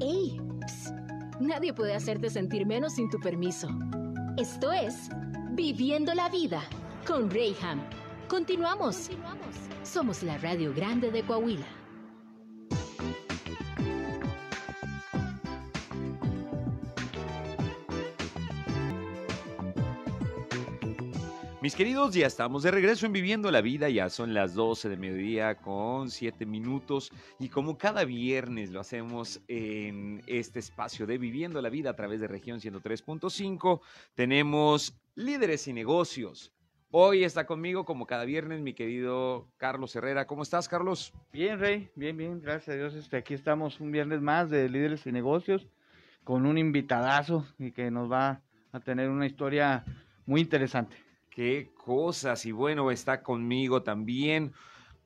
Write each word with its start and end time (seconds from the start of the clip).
¡Ey! 0.00 0.40
Nadie 1.40 1.72
puede 1.72 1.94
hacerte 1.94 2.30
sentir 2.30 2.66
menos 2.66 2.94
sin 2.94 3.08
tu 3.10 3.18
permiso. 3.20 3.68
Esto 4.36 4.72
es 4.72 5.08
Viviendo 5.52 6.14
la 6.14 6.28
Vida 6.28 6.62
con 7.06 7.30
Rayham. 7.30 7.80
Continuamos. 8.28 9.10
Somos 9.82 10.22
la 10.22 10.38
Radio 10.38 10.74
Grande 10.74 11.10
de 11.10 11.22
Coahuila. 11.22 11.83
Mis 21.64 21.74
queridos, 21.74 22.12
ya 22.12 22.26
estamos 22.26 22.62
de 22.62 22.70
regreso 22.70 23.06
en 23.06 23.14
Viviendo 23.14 23.50
la 23.50 23.62
Vida, 23.62 23.88
ya 23.88 24.10
son 24.10 24.34
las 24.34 24.52
12 24.52 24.90
de 24.90 24.98
mediodía 24.98 25.54
con 25.54 26.10
7 26.10 26.44
minutos 26.44 27.10
y 27.38 27.48
como 27.48 27.78
cada 27.78 28.04
viernes 28.04 28.70
lo 28.70 28.80
hacemos 28.80 29.40
en 29.48 30.22
este 30.26 30.58
espacio 30.58 31.06
de 31.06 31.16
Viviendo 31.16 31.62
la 31.62 31.70
Vida 31.70 31.88
a 31.88 31.96
través 31.96 32.20
de 32.20 32.28
región 32.28 32.60
103.5, 32.60 33.80
tenemos 34.14 34.94
líderes 35.14 35.66
y 35.66 35.72
negocios. 35.72 36.52
Hoy 36.90 37.24
está 37.24 37.46
conmigo 37.46 37.86
como 37.86 38.04
cada 38.04 38.26
viernes 38.26 38.60
mi 38.60 38.74
querido 38.74 39.48
Carlos 39.56 39.96
Herrera. 39.96 40.26
¿Cómo 40.26 40.42
estás, 40.42 40.68
Carlos? 40.68 41.14
Bien, 41.32 41.58
Rey, 41.58 41.88
bien, 41.94 42.18
bien, 42.18 42.42
gracias 42.42 42.74
a 42.74 42.76
Dios. 42.76 42.94
Este, 42.94 43.16
aquí 43.16 43.32
estamos 43.32 43.80
un 43.80 43.90
viernes 43.90 44.20
más 44.20 44.50
de 44.50 44.68
líderes 44.68 45.06
y 45.06 45.12
negocios 45.12 45.66
con 46.24 46.44
un 46.44 46.58
invitadazo 46.58 47.46
y 47.58 47.72
que 47.72 47.90
nos 47.90 48.12
va 48.12 48.42
a 48.70 48.80
tener 48.80 49.08
una 49.08 49.24
historia 49.24 49.82
muy 50.26 50.42
interesante. 50.42 51.03
Qué 51.34 51.72
cosas. 51.76 52.46
Y 52.46 52.52
bueno, 52.52 52.90
está 52.90 53.22
conmigo 53.22 53.82
también 53.82 54.52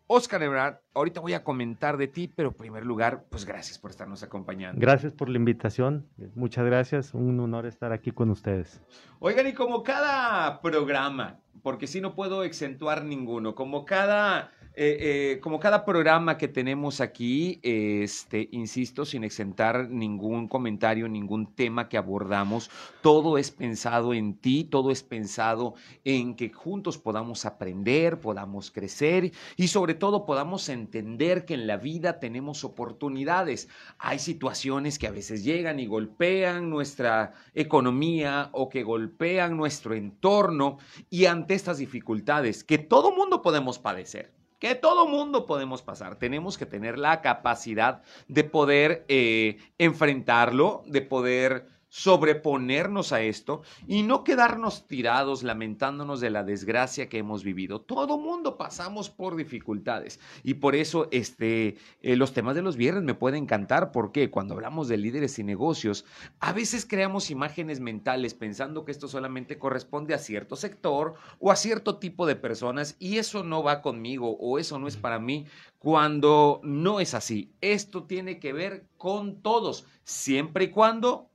Oscar 0.06 0.42
Ebrard. 0.42 0.76
Ahorita 0.94 1.20
voy 1.20 1.34
a 1.34 1.44
comentar 1.44 1.96
de 1.96 2.08
ti, 2.08 2.28
pero 2.28 2.48
en 2.48 2.54
primer 2.54 2.84
lugar, 2.84 3.24
pues 3.30 3.44
gracias 3.44 3.78
por 3.78 3.90
estarnos 3.90 4.22
acompañando. 4.22 4.80
Gracias 4.80 5.12
por 5.12 5.28
la 5.28 5.36
invitación. 5.36 6.06
Muchas 6.34 6.64
gracias. 6.64 7.14
Un 7.14 7.38
honor 7.40 7.66
estar 7.66 7.92
aquí 7.92 8.10
con 8.10 8.30
ustedes. 8.30 8.82
Oigan, 9.20 9.46
y 9.46 9.52
como 9.52 9.82
cada 9.82 10.60
programa, 10.60 11.40
porque 11.62 11.86
si 11.86 12.00
no 12.00 12.14
puedo 12.14 12.42
exentuar 12.42 13.04
ninguno, 13.04 13.54
como 13.54 13.84
cada 13.84 14.50
eh, 14.80 15.32
eh, 15.32 15.40
como 15.40 15.58
cada 15.58 15.84
programa 15.84 16.38
que 16.38 16.46
tenemos 16.46 17.00
aquí, 17.00 17.58
este, 17.64 18.48
insisto, 18.52 19.04
sin 19.04 19.24
exentar 19.24 19.90
ningún 19.90 20.46
comentario, 20.46 21.08
ningún 21.08 21.52
tema 21.52 21.88
que 21.88 21.96
abordamos, 21.96 22.70
todo 23.02 23.38
es 23.38 23.50
pensado 23.50 24.14
en 24.14 24.34
ti, 24.34 24.62
todo 24.62 24.92
es 24.92 25.02
pensado 25.02 25.74
en 26.04 26.36
que 26.36 26.50
juntos 26.50 26.96
podamos 26.96 27.44
aprender, 27.44 28.20
podamos 28.20 28.70
crecer 28.70 29.32
y 29.56 29.66
sobre 29.66 29.94
todo 29.94 30.24
podamos 30.24 30.68
entender 30.68 31.44
que 31.44 31.54
en 31.54 31.66
la 31.66 31.76
vida 31.76 32.20
tenemos 32.20 32.62
oportunidades. 32.62 33.68
Hay 33.98 34.20
situaciones 34.20 35.00
que 35.00 35.08
a 35.08 35.10
veces 35.10 35.42
llegan 35.42 35.80
y 35.80 35.86
golpean 35.86 36.70
nuestra 36.70 37.32
economía 37.52 38.50
o 38.52 38.68
que 38.68 38.84
golpean 38.84 39.56
nuestro 39.56 39.96
entorno 39.96 40.78
y 41.10 41.24
ante 41.24 41.54
estas 41.54 41.78
dificultades 41.78 42.62
que 42.62 42.78
todo 42.78 43.10
mundo 43.10 43.42
podemos 43.42 43.80
padecer 43.80 44.37
que 44.58 44.74
todo 44.74 45.06
mundo 45.06 45.46
podemos 45.46 45.82
pasar. 45.82 46.16
Tenemos 46.16 46.58
que 46.58 46.66
tener 46.66 46.98
la 46.98 47.20
capacidad 47.20 48.02
de 48.26 48.44
poder 48.44 49.04
eh, 49.08 49.58
enfrentarlo, 49.78 50.82
de 50.86 51.02
poder 51.02 51.66
sobreponernos 51.98 53.12
a 53.12 53.22
esto 53.22 53.62
y 53.88 54.04
no 54.04 54.22
quedarnos 54.22 54.86
tirados 54.86 55.42
lamentándonos 55.42 56.20
de 56.20 56.30
la 56.30 56.44
desgracia 56.44 57.08
que 57.08 57.18
hemos 57.18 57.42
vivido. 57.42 57.80
Todo 57.80 58.18
mundo 58.18 58.56
pasamos 58.56 59.10
por 59.10 59.34
dificultades 59.34 60.20
y 60.44 60.54
por 60.54 60.76
eso 60.76 61.08
este, 61.10 61.76
eh, 62.02 62.14
los 62.14 62.32
temas 62.32 62.54
de 62.54 62.62
los 62.62 62.76
viernes 62.76 63.02
me 63.02 63.14
pueden 63.14 63.42
encantar 63.42 63.90
porque 63.90 64.30
cuando 64.30 64.54
hablamos 64.54 64.86
de 64.86 64.96
líderes 64.96 65.40
y 65.40 65.42
negocios, 65.42 66.04
a 66.38 66.52
veces 66.52 66.86
creamos 66.86 67.32
imágenes 67.32 67.80
mentales 67.80 68.32
pensando 68.32 68.84
que 68.84 68.92
esto 68.92 69.08
solamente 69.08 69.58
corresponde 69.58 70.14
a 70.14 70.18
cierto 70.18 70.54
sector 70.54 71.14
o 71.40 71.50
a 71.50 71.56
cierto 71.56 71.98
tipo 71.98 72.26
de 72.26 72.36
personas 72.36 72.94
y 73.00 73.18
eso 73.18 73.42
no 73.42 73.64
va 73.64 73.82
conmigo 73.82 74.36
o 74.38 74.60
eso 74.60 74.78
no 74.78 74.86
es 74.86 74.96
para 74.96 75.18
mí 75.18 75.46
cuando 75.80 76.60
no 76.62 77.00
es 77.00 77.14
así. 77.14 77.50
Esto 77.60 78.04
tiene 78.04 78.38
que 78.38 78.52
ver 78.52 78.86
con 78.96 79.42
todos, 79.42 79.84
siempre 80.04 80.66
y 80.66 80.70
cuando 80.70 81.28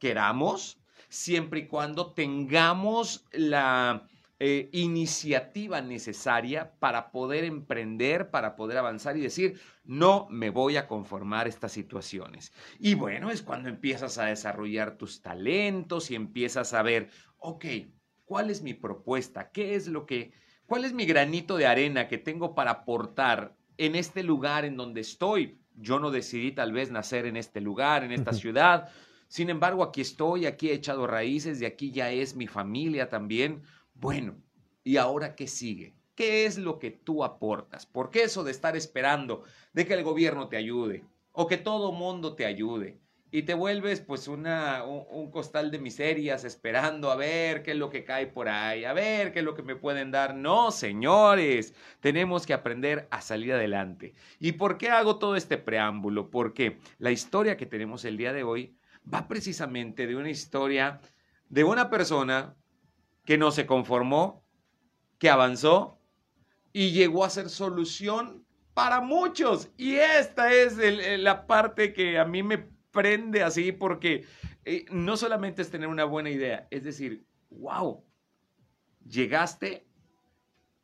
queramos, 0.00 0.80
siempre 1.08 1.60
y 1.60 1.66
cuando 1.68 2.12
tengamos 2.12 3.24
la 3.32 4.08
eh, 4.40 4.70
iniciativa 4.72 5.82
necesaria 5.82 6.72
para 6.78 7.12
poder 7.12 7.44
emprender, 7.44 8.30
para 8.30 8.56
poder 8.56 8.78
avanzar 8.78 9.16
y 9.16 9.20
decir, 9.20 9.60
no 9.84 10.28
me 10.30 10.48
voy 10.48 10.78
a 10.78 10.88
conformar 10.88 11.46
estas 11.46 11.72
situaciones. 11.72 12.52
Y 12.78 12.94
bueno, 12.94 13.30
es 13.30 13.42
cuando 13.42 13.68
empiezas 13.68 14.16
a 14.16 14.26
desarrollar 14.26 14.96
tus 14.96 15.20
talentos 15.20 16.10
y 16.10 16.14
empiezas 16.14 16.72
a 16.72 16.82
ver, 16.82 17.10
ok, 17.36 17.66
¿cuál 18.24 18.48
es 18.48 18.62
mi 18.62 18.72
propuesta? 18.72 19.50
¿Qué 19.50 19.74
es 19.74 19.88
lo 19.88 20.06
que, 20.06 20.32
cuál 20.64 20.86
es 20.86 20.94
mi 20.94 21.04
granito 21.04 21.58
de 21.58 21.66
arena 21.66 22.08
que 22.08 22.16
tengo 22.16 22.54
para 22.54 22.70
aportar 22.70 23.56
en 23.76 23.94
este 23.94 24.22
lugar 24.22 24.64
en 24.64 24.78
donde 24.78 25.02
estoy? 25.02 25.60
Yo 25.74 25.98
no 25.98 26.10
decidí 26.10 26.52
tal 26.52 26.72
vez 26.72 26.90
nacer 26.90 27.26
en 27.26 27.36
este 27.36 27.60
lugar, 27.60 28.04
en 28.04 28.12
esta 28.12 28.32
ciudad 28.32 28.90
sin 29.30 29.48
embargo, 29.48 29.84
aquí 29.84 30.00
estoy, 30.00 30.46
aquí 30.46 30.70
he 30.70 30.74
echado 30.74 31.06
raíces, 31.06 31.60
de 31.60 31.66
aquí 31.66 31.92
ya 31.92 32.10
es 32.10 32.34
mi 32.34 32.48
familia 32.48 33.08
también. 33.08 33.62
Bueno, 33.94 34.34
¿y 34.82 34.96
ahora 34.96 35.36
qué 35.36 35.46
sigue? 35.46 35.94
¿Qué 36.16 36.46
es 36.46 36.58
lo 36.58 36.80
que 36.80 36.90
tú 36.90 37.22
aportas? 37.22 37.86
Porque 37.86 38.24
eso 38.24 38.42
de 38.42 38.50
estar 38.50 38.76
esperando 38.76 39.44
de 39.72 39.86
que 39.86 39.94
el 39.94 40.02
gobierno 40.02 40.48
te 40.48 40.56
ayude 40.56 41.04
o 41.30 41.46
que 41.46 41.58
todo 41.58 41.92
mundo 41.92 42.34
te 42.34 42.44
ayude 42.44 42.98
y 43.30 43.42
te 43.42 43.54
vuelves 43.54 44.00
pues 44.00 44.26
una, 44.26 44.82
un, 44.82 45.30
costal 45.30 45.70
de 45.70 45.78
miserias 45.78 46.42
esperando 46.42 47.12
a 47.12 47.14
ver 47.14 47.62
qué 47.62 47.70
es 47.70 47.76
lo 47.76 47.88
que 47.88 48.02
cae 48.02 48.26
por 48.26 48.48
ahí, 48.48 48.84
a 48.84 48.92
ver 48.92 49.32
qué 49.32 49.38
es 49.38 49.44
lo 49.44 49.54
que 49.54 49.62
me 49.62 49.76
pueden 49.76 50.10
dar. 50.10 50.34
No, 50.34 50.72
señores, 50.72 51.72
tenemos 52.00 52.46
que 52.46 52.52
aprender 52.54 53.06
a 53.12 53.20
salir 53.20 53.52
adelante. 53.52 54.14
¿Y 54.40 54.52
por 54.52 54.76
qué 54.76 54.88
hago 54.88 55.20
todo 55.20 55.36
este 55.36 55.56
preámbulo? 55.56 56.30
Porque 56.30 56.78
la 56.98 57.12
historia 57.12 57.56
que 57.56 57.66
tenemos 57.66 58.04
el 58.04 58.16
día 58.16 58.32
de 58.32 58.42
hoy 58.42 58.74
va 59.12 59.28
precisamente 59.28 60.06
de 60.06 60.16
una 60.16 60.30
historia 60.30 61.00
de 61.48 61.64
una 61.64 61.90
persona 61.90 62.56
que 63.24 63.36
no 63.36 63.50
se 63.50 63.66
conformó, 63.66 64.44
que 65.18 65.30
avanzó 65.30 66.00
y 66.72 66.92
llegó 66.92 67.24
a 67.24 67.30
ser 67.30 67.48
solución 67.48 68.46
para 68.72 69.00
muchos. 69.00 69.70
Y 69.76 69.96
esta 69.96 70.52
es 70.52 70.78
la 71.20 71.46
parte 71.46 71.92
que 71.92 72.18
a 72.18 72.24
mí 72.24 72.42
me 72.42 72.70
prende 72.90 73.42
así 73.42 73.72
porque 73.72 74.24
eh, 74.64 74.86
no 74.90 75.16
solamente 75.16 75.62
es 75.62 75.70
tener 75.70 75.88
una 75.88 76.04
buena 76.04 76.30
idea, 76.30 76.66
es 76.70 76.84
decir, 76.84 77.24
wow, 77.50 78.04
llegaste, 79.06 79.86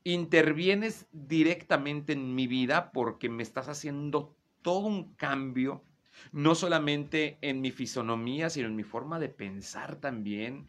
intervienes 0.04 1.06
directamente 1.12 2.12
en 2.12 2.34
mi 2.34 2.46
vida 2.46 2.90
porque 2.92 3.28
me 3.28 3.42
estás 3.42 3.68
haciendo 3.68 4.36
todo 4.62 4.86
un 4.86 5.14
cambio 5.14 5.84
no 6.32 6.54
solamente 6.54 7.38
en 7.40 7.60
mi 7.60 7.70
fisonomía, 7.70 8.50
sino 8.50 8.68
en 8.68 8.76
mi 8.76 8.82
forma 8.82 9.18
de 9.18 9.28
pensar 9.28 9.96
también, 9.96 10.68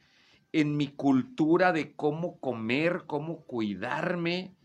en 0.51 0.77
mi 0.77 0.87
cultura 0.87 1.71
de 1.71 1.95
cómo 1.95 2.39
comer, 2.39 3.03
cómo 3.05 3.45
cuidarme. 3.45 4.55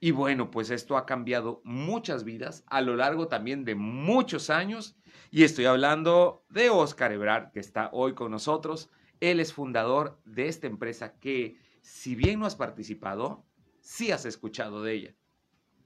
Y 0.00 0.12
bueno, 0.12 0.50
pues 0.50 0.70
esto 0.70 0.96
ha 0.96 1.04
cambiado 1.04 1.60
muchas 1.64 2.24
vidas 2.24 2.64
a 2.66 2.80
lo 2.80 2.96
largo 2.96 3.28
también 3.28 3.64
de 3.64 3.74
muchos 3.74 4.48
años. 4.48 4.96
Y 5.30 5.44
estoy 5.44 5.66
hablando 5.66 6.44
de 6.48 6.70
Oscar 6.70 7.12
Ebrard, 7.12 7.52
que 7.52 7.60
está 7.60 7.90
hoy 7.92 8.14
con 8.14 8.30
nosotros. 8.30 8.90
Él 9.20 9.40
es 9.40 9.52
fundador 9.52 10.18
de 10.24 10.48
esta 10.48 10.66
empresa 10.66 11.18
que, 11.18 11.58
si 11.82 12.14
bien 12.14 12.40
no 12.40 12.46
has 12.46 12.56
participado, 12.56 13.44
sí 13.80 14.10
has 14.10 14.24
escuchado 14.24 14.82
de 14.82 14.94
ella. 14.94 15.14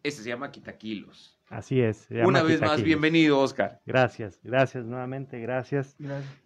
Este 0.05 0.22
se 0.22 0.28
llama 0.28 0.53
Quitaquilos. 0.53 1.34
Así 1.49 1.81
es. 1.81 2.09
Una 2.10 2.43
vez 2.43 2.60
más, 2.60 2.82
bienvenido, 2.82 3.38
Oscar. 3.38 3.81
Gracias, 3.87 4.41
gracias 4.43 4.84
nuevamente, 4.87 5.39
gracias. 5.41 5.97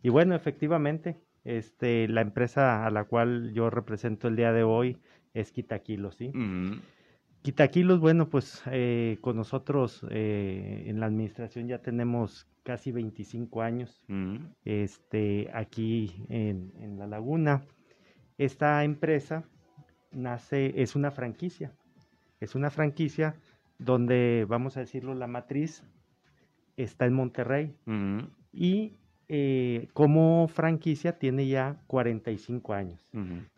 Y 0.02 0.08
bueno, 0.08 0.34
efectivamente, 0.34 1.20
este, 1.44 2.08
la 2.08 2.20
empresa 2.20 2.84
a 2.84 2.90
la 2.90 3.04
cual 3.04 3.52
yo 3.54 3.70
represento 3.70 4.28
el 4.28 4.36
día 4.36 4.52
de 4.52 4.64
hoy 4.64 4.98
es 5.34 5.52
Quitaquilos, 5.52 6.16
¿sí? 6.16 6.32
Quitaquilos, 7.42 8.00
bueno, 8.00 8.28
pues 8.28 8.62
eh, 8.66 9.18
con 9.20 9.36
nosotros 9.36 10.04
eh, 10.10 10.84
en 10.86 11.00
la 11.00 11.06
administración 11.06 11.68
ya 11.68 11.78
tenemos 11.78 12.48
casi 12.64 12.92
25 12.92 13.62
años 13.62 14.04
este, 14.64 15.48
aquí 15.54 16.26
en, 16.28 16.72
en 16.80 16.98
La 16.98 17.06
Laguna. 17.06 17.62
Esta 18.36 18.84
empresa 18.84 19.44
nace, 20.10 20.74
es 20.82 20.96
una 20.96 21.10
franquicia, 21.10 21.72
es 22.40 22.54
una 22.54 22.70
franquicia 22.70 23.36
donde, 23.78 24.44
vamos 24.48 24.76
a 24.76 24.80
decirlo, 24.80 25.14
la 25.14 25.26
matriz 25.26 25.84
está 26.76 27.06
en 27.06 27.14
Monterrey. 27.14 27.74
Y 28.52 28.98
eh, 29.28 29.88
como 29.92 30.48
franquicia 30.48 31.18
tiene 31.18 31.46
ya 31.46 31.76
45 31.86 32.74
años. 32.74 33.10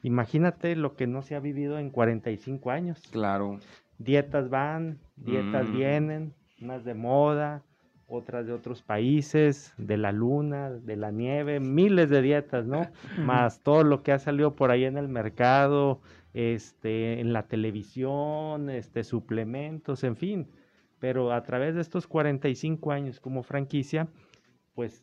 Imagínate 0.03 0.77
lo 0.77 0.97
que 0.97 1.07
no 1.07 1.23
se 1.23 1.35
ha 1.35 1.41
vivido 1.41 1.79
en 1.79 1.91
45 1.91 2.71
años. 2.71 3.01
Claro. 3.11 3.61
Dietas 3.99 4.49
van, 4.49 4.99
dietas 5.17 5.71
vienen, 5.71 6.35
unas 6.61 6.85
de 6.85 6.95
moda, 6.95 7.63
otras 8.11 8.47
de 8.47 8.53
otros 8.53 8.83
países, 8.83 9.73
de 9.79 9.97
la 9.97 10.11
luna, 10.11 10.71
de 10.71 10.97
la 10.97 11.11
nieve, 11.13 11.61
miles 11.61 12.11
de 12.11 12.23
dietas, 12.23 12.67
¿no? 12.67 12.91
Más 13.19 13.61
todo 13.61 13.85
lo 13.85 14.03
que 14.03 14.13
ha 14.13 14.19
salido 14.19 14.57
por 14.57 14.71
ahí 14.71 14.85
en 14.85 14.99
el 14.99 15.09
mercado, 15.09 16.01
este, 16.35 17.21
en 17.21 17.33
la 17.33 17.47
televisión, 17.47 18.71
este, 18.71 19.05
suplementos, 19.05 20.05
en 20.05 20.17
fin. 20.17 20.49
Pero 20.99 21.33
a 21.33 21.43
través 21.43 21.75
de 21.75 21.81
estos 21.81 22.07
45 22.07 22.93
años 22.93 23.21
como 23.21 23.43
franquicia, 23.43 24.09
pues 24.75 25.03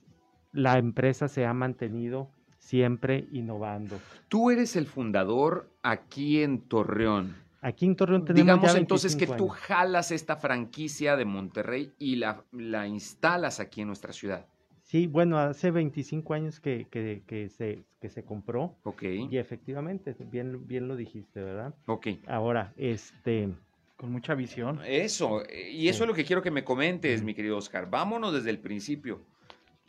la 0.52 0.78
empresa 0.78 1.28
se 1.28 1.46
ha 1.46 1.54
mantenido 1.54 2.30
siempre 2.58 3.28
innovando. 3.32 4.00
Tú 4.28 4.52
eres 4.52 4.76
el 4.76 4.86
fundador 4.86 5.72
aquí 5.84 6.42
en 6.42 6.62
Torreón. 6.62 7.36
Aquí 7.62 7.86
en 7.86 7.96
Torreón 7.96 8.24
tenemos 8.26 8.46
Digamos 8.46 8.76
entonces 8.76 9.16
que 9.16 9.28
tú 9.28 9.48
jalas 9.48 10.12
esta 10.12 10.36
franquicia 10.36 11.16
de 11.16 11.26
Monterrey 11.26 11.94
y 11.98 12.18
la, 12.18 12.44
la, 12.52 12.88
instalas 12.88 13.60
aquí 13.60 13.82
en 13.82 13.88
nuestra 13.88 14.14
ciudad. 14.14 14.46
Sí, 14.88 15.06
bueno, 15.06 15.38
hace 15.38 15.70
25 15.70 16.34
años 16.34 16.62
que, 16.62 16.88
que, 16.90 17.22
que, 17.28 17.50
se, 17.50 17.84
que 18.00 18.08
se 18.08 18.24
compró. 18.24 18.78
Ok. 18.84 19.04
Y 19.04 19.38
efectivamente, 19.38 20.16
bien, 20.32 20.66
bien 20.66 20.88
lo 20.88 20.96
dijiste, 20.96 21.42
¿verdad? 21.42 21.76
Ok. 21.88 22.08
Ahora, 22.26 22.74
este... 22.78 23.50
Con 23.98 24.14
mucha 24.14 24.34
visión. 24.34 24.80
Eso, 24.86 25.44
y 25.52 25.90
eso 25.90 26.04
es 26.04 26.08
lo 26.08 26.14
que 26.14 26.24
quiero 26.24 26.42
que 26.42 26.52
me 26.52 26.64
comentes, 26.64 27.22
mi 27.22 27.34
querido 27.34 27.58
Oscar. 27.58 27.90
Vámonos 27.90 28.34
desde 28.34 28.50
el 28.50 28.60
principio. 28.60 29.20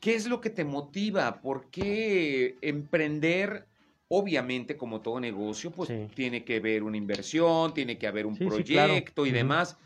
¿Qué 0.00 0.16
es 0.16 0.26
lo 0.26 0.40
que 0.40 0.50
te 0.50 0.64
motiva? 0.64 1.40
¿Por 1.40 1.66
qué 1.66 2.56
emprender? 2.60 3.66
Obviamente, 4.08 4.76
como 4.76 5.00
todo 5.00 5.20
negocio, 5.20 5.70
pues 5.70 5.92
tiene 6.14 6.42
que 6.42 6.56
haber 6.56 6.82
una 6.82 6.96
inversión, 6.96 7.72
tiene 7.72 7.98
que 7.98 8.08
haber 8.08 8.26
un 8.26 8.36
proyecto 8.36 9.26
y 9.26 9.30
demás. 9.30 9.76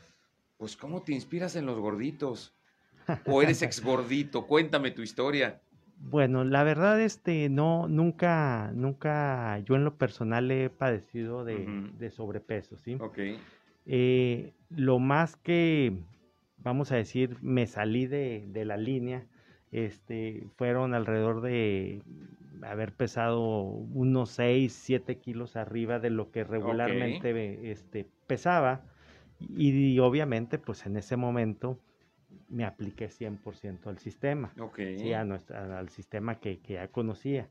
Pues, 0.56 0.74
¿cómo 0.74 1.02
te 1.02 1.12
inspiras 1.12 1.56
en 1.56 1.66
los 1.66 1.78
gorditos? 1.78 2.54
¿O 3.26 3.42
eres 3.42 3.62
ex 3.62 3.82
gordito? 3.82 4.46
Cuéntame 4.46 4.90
tu 4.90 5.02
historia. 5.02 5.60
Bueno, 5.98 6.44
la 6.44 6.64
verdad, 6.64 7.00
este, 7.00 7.48
no, 7.48 7.86
nunca, 7.86 8.72
nunca, 8.74 9.60
yo 9.60 9.76
en 9.76 9.84
lo 9.84 9.96
personal 9.96 10.50
he 10.50 10.68
padecido 10.68 11.44
de, 11.44 12.10
sobrepeso, 12.10 12.76
¿sí? 12.76 12.96
Ok. 12.98 13.18
Eh, 13.86 14.52
lo 14.70 14.98
más 14.98 15.36
que, 15.36 15.92
vamos 16.58 16.90
a 16.90 16.96
decir, 16.96 17.36
me 17.40 17.66
salí 17.68 18.06
de, 18.06 18.46
de 18.48 18.64
la 18.64 18.76
línea 18.76 19.26
este, 19.72 20.46
fueron 20.56 20.92
alrededor 20.92 21.40
de 21.40 22.02
haber 22.62 22.92
pesado 22.92 23.40
unos 23.40 24.30
6, 24.30 24.72
7 24.72 25.16
kilos 25.16 25.56
arriba 25.56 25.98
de 25.98 26.10
lo 26.10 26.30
que 26.30 26.44
regularmente 26.44 27.72
este, 27.72 28.06
pesaba. 28.26 28.82
Y, 29.40 29.98
obviamente, 29.98 30.58
pues 30.58 30.86
en 30.86 30.96
ese 30.96 31.16
momento 31.16 31.80
me 32.52 32.64
apliqué 32.64 33.08
100% 33.08 33.86
al 33.86 33.98
sistema. 33.98 34.52
Sí, 34.98 35.12
a 35.12 35.24
nuestra, 35.24 35.78
al 35.78 35.88
sistema 35.88 36.38
que, 36.38 36.58
que, 36.60 36.74
ya 36.74 36.88
conocía. 36.88 37.48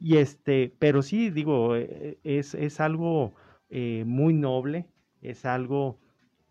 Y 0.00 0.16
este, 0.16 0.72
pero 0.78 1.02
sí, 1.02 1.30
digo, 1.30 1.76
e, 1.76 2.18
e, 2.24 2.38
es, 2.38 2.54
es 2.54 2.80
algo 2.80 3.34
eh, 3.68 4.04
muy 4.06 4.32
noble, 4.32 4.86
es 5.20 5.44
algo 5.44 5.98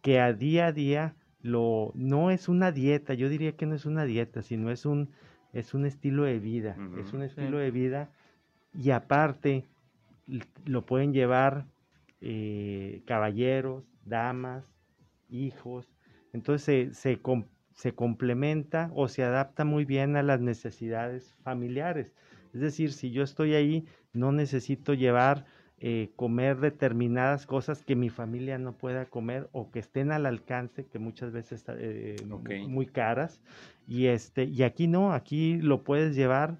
que 0.02 0.20
a 0.20 0.34
día 0.34 0.68
a 0.68 0.72
día 0.72 1.16
lo, 1.42 1.92
no 1.96 2.30
es 2.30 2.48
una 2.48 2.72
dieta, 2.72 3.14
yo 3.14 3.30
diría 3.30 3.56
que 3.56 3.66
no 3.66 3.74
es 3.74 3.86
una 3.86 4.06
dieta, 4.06 4.44
sino 4.44 4.70
es 4.70 4.86
un, 4.86 5.10
es 5.54 5.74
un 5.74 5.86
estilo 5.86 6.24
de 6.24 6.40
vida, 6.40 6.78
es 7.00 7.14
un 7.14 7.24
estilo 7.24 7.58
de 7.58 7.72
vida 7.72 8.12
y 8.74 8.92
aparte 8.92 9.66
lo 10.66 10.86
pueden 10.86 11.14
llevar 11.14 11.66
eh, 12.22 13.02
caballeros, 13.06 13.86
damas, 14.06 14.66
hijos, 15.30 15.90
entonces 16.34 16.64
se, 16.64 16.94
se, 16.94 17.22
complementa 17.94 18.90
o 18.96 19.08
se 19.08 19.24
adapta 19.24 19.64
muy 19.64 19.86
bien 19.86 20.16
a 20.16 20.24
las 20.24 20.42
necesidades 20.42 21.36
familiares. 21.44 22.12
Es 22.54 22.62
decir, 22.62 22.92
si 22.92 23.12
yo 23.12 23.22
estoy 23.22 23.54
ahí, 23.54 23.86
no 24.14 24.32
necesito 24.32 24.96
llevar 24.96 25.46
eh, 25.80 26.10
comer 26.16 26.58
determinadas 26.58 27.46
cosas 27.46 27.84
que 27.84 27.96
mi 27.96 28.10
familia 28.10 28.58
no 28.58 28.74
pueda 28.74 29.06
comer 29.06 29.48
o 29.52 29.70
que 29.70 29.78
estén 29.78 30.12
al 30.12 30.26
alcance, 30.26 30.88
que 30.88 30.98
muchas 30.98 31.32
veces 31.32 31.64
eh, 31.68 32.16
muy 32.68 32.88
caras. 32.88 33.40
Y, 33.88 34.08
este, 34.08 34.46
y 34.46 34.64
aquí 34.64 34.88
no, 34.88 35.14
aquí 35.14 35.58
lo 35.58 35.84
puedes 35.84 36.16
llevar 36.16 36.58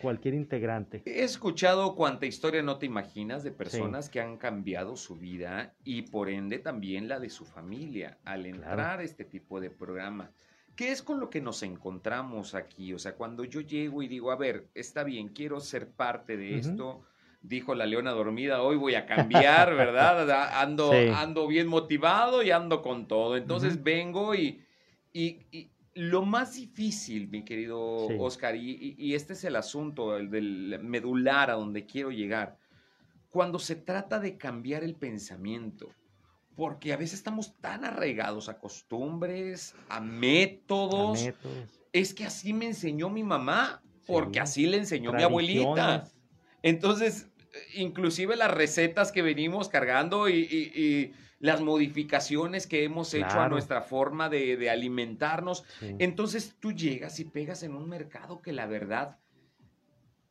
cualquier 0.00 0.34
integrante. 0.34 1.02
He 1.06 1.24
escuchado 1.24 1.94
cuánta 1.94 2.26
historia 2.26 2.62
no 2.62 2.78
te 2.78 2.86
imaginas 2.86 3.42
de 3.42 3.50
personas 3.50 4.08
que 4.10 4.20
han 4.20 4.36
cambiado 4.36 4.96
su 4.96 5.16
vida 5.16 5.74
y 5.84 6.02
por 6.02 6.28
ende 6.28 6.58
también 6.58 7.08
la 7.08 7.18
de 7.18 7.30
su 7.30 7.44
familia 7.44 8.18
al 8.24 8.46
entrar 8.46 9.00
a 9.00 9.02
este 9.02 9.24
tipo 9.24 9.60
de 9.60 9.70
programa. 9.70 10.30
¿Qué 10.80 10.92
es 10.92 11.02
con 11.02 11.20
lo 11.20 11.28
que 11.28 11.42
nos 11.42 11.62
encontramos 11.62 12.54
aquí? 12.54 12.94
O 12.94 12.98
sea, 12.98 13.14
cuando 13.14 13.44
yo 13.44 13.60
llego 13.60 14.02
y 14.02 14.08
digo, 14.08 14.30
a 14.30 14.36
ver, 14.36 14.70
está 14.72 15.04
bien, 15.04 15.28
quiero 15.28 15.60
ser 15.60 15.90
parte 15.90 16.38
de 16.38 16.56
esto, 16.56 17.02
dijo 17.42 17.74
la 17.74 17.84
leona 17.84 18.12
dormida, 18.12 18.62
hoy 18.62 18.76
voy 18.76 18.94
a 18.94 19.04
cambiar, 19.04 19.74
¿verdad? 19.76 20.58
Ando, 20.58 20.90
ando 21.14 21.46
bien 21.46 21.68
motivado 21.68 22.42
y 22.42 22.50
ando 22.50 22.80
con 22.80 23.06
todo. 23.06 23.36
Entonces 23.36 23.82
vengo 23.82 24.34
y, 24.34 24.64
y, 25.12 25.68
lo 25.92 26.22
más 26.22 26.54
difícil, 26.54 27.28
mi 27.28 27.44
querido 27.44 27.78
Oscar, 28.18 28.56
y, 28.56 28.94
y, 28.96 29.14
este 29.14 29.34
es 29.34 29.44
el 29.44 29.56
asunto, 29.56 30.16
el 30.16 30.30
del 30.30 30.80
medular 30.82 31.50
a 31.50 31.56
donde 31.56 31.84
quiero 31.84 32.10
llegar, 32.10 32.56
cuando 33.28 33.58
se 33.58 33.76
trata 33.76 34.18
de 34.18 34.38
cambiar 34.38 34.82
el 34.82 34.94
pensamiento, 34.94 35.90
porque 36.60 36.92
a 36.92 36.98
veces 36.98 37.14
estamos 37.14 37.54
tan 37.62 37.86
arraigados 37.86 38.50
a 38.50 38.58
costumbres, 38.58 39.74
a 39.88 39.98
métodos. 39.98 41.30
Es 41.90 42.12
que 42.12 42.26
así 42.26 42.52
me 42.52 42.66
enseñó 42.66 43.08
mi 43.08 43.24
mamá, 43.24 43.82
porque 44.06 44.40
así 44.40 44.66
le 44.66 44.76
enseñó 44.76 45.10
mi 45.14 45.22
abuelita. 45.22 46.04
Entonces, 46.62 47.28
inclusive 47.72 48.36
las 48.36 48.50
recetas 48.50 49.10
que 49.10 49.22
venimos 49.22 49.70
cargando 49.70 50.28
y, 50.28 51.14
las 51.38 51.62
modificaciones 51.62 52.66
que 52.66 52.84
hemos 52.84 53.14
hecho 53.14 53.40
a 53.40 53.48
nuestra 53.48 53.80
forma 53.80 54.28
de, 54.28 54.68
alimentarnos. 54.68 55.64
Entonces 55.98 56.56
tú 56.60 56.72
llegas 56.72 57.20
y 57.20 57.24
pegas 57.24 57.62
en 57.62 57.74
un 57.74 57.88
mercado 57.88 58.42
que 58.42 58.52
la 58.52 58.66
verdad 58.66 59.16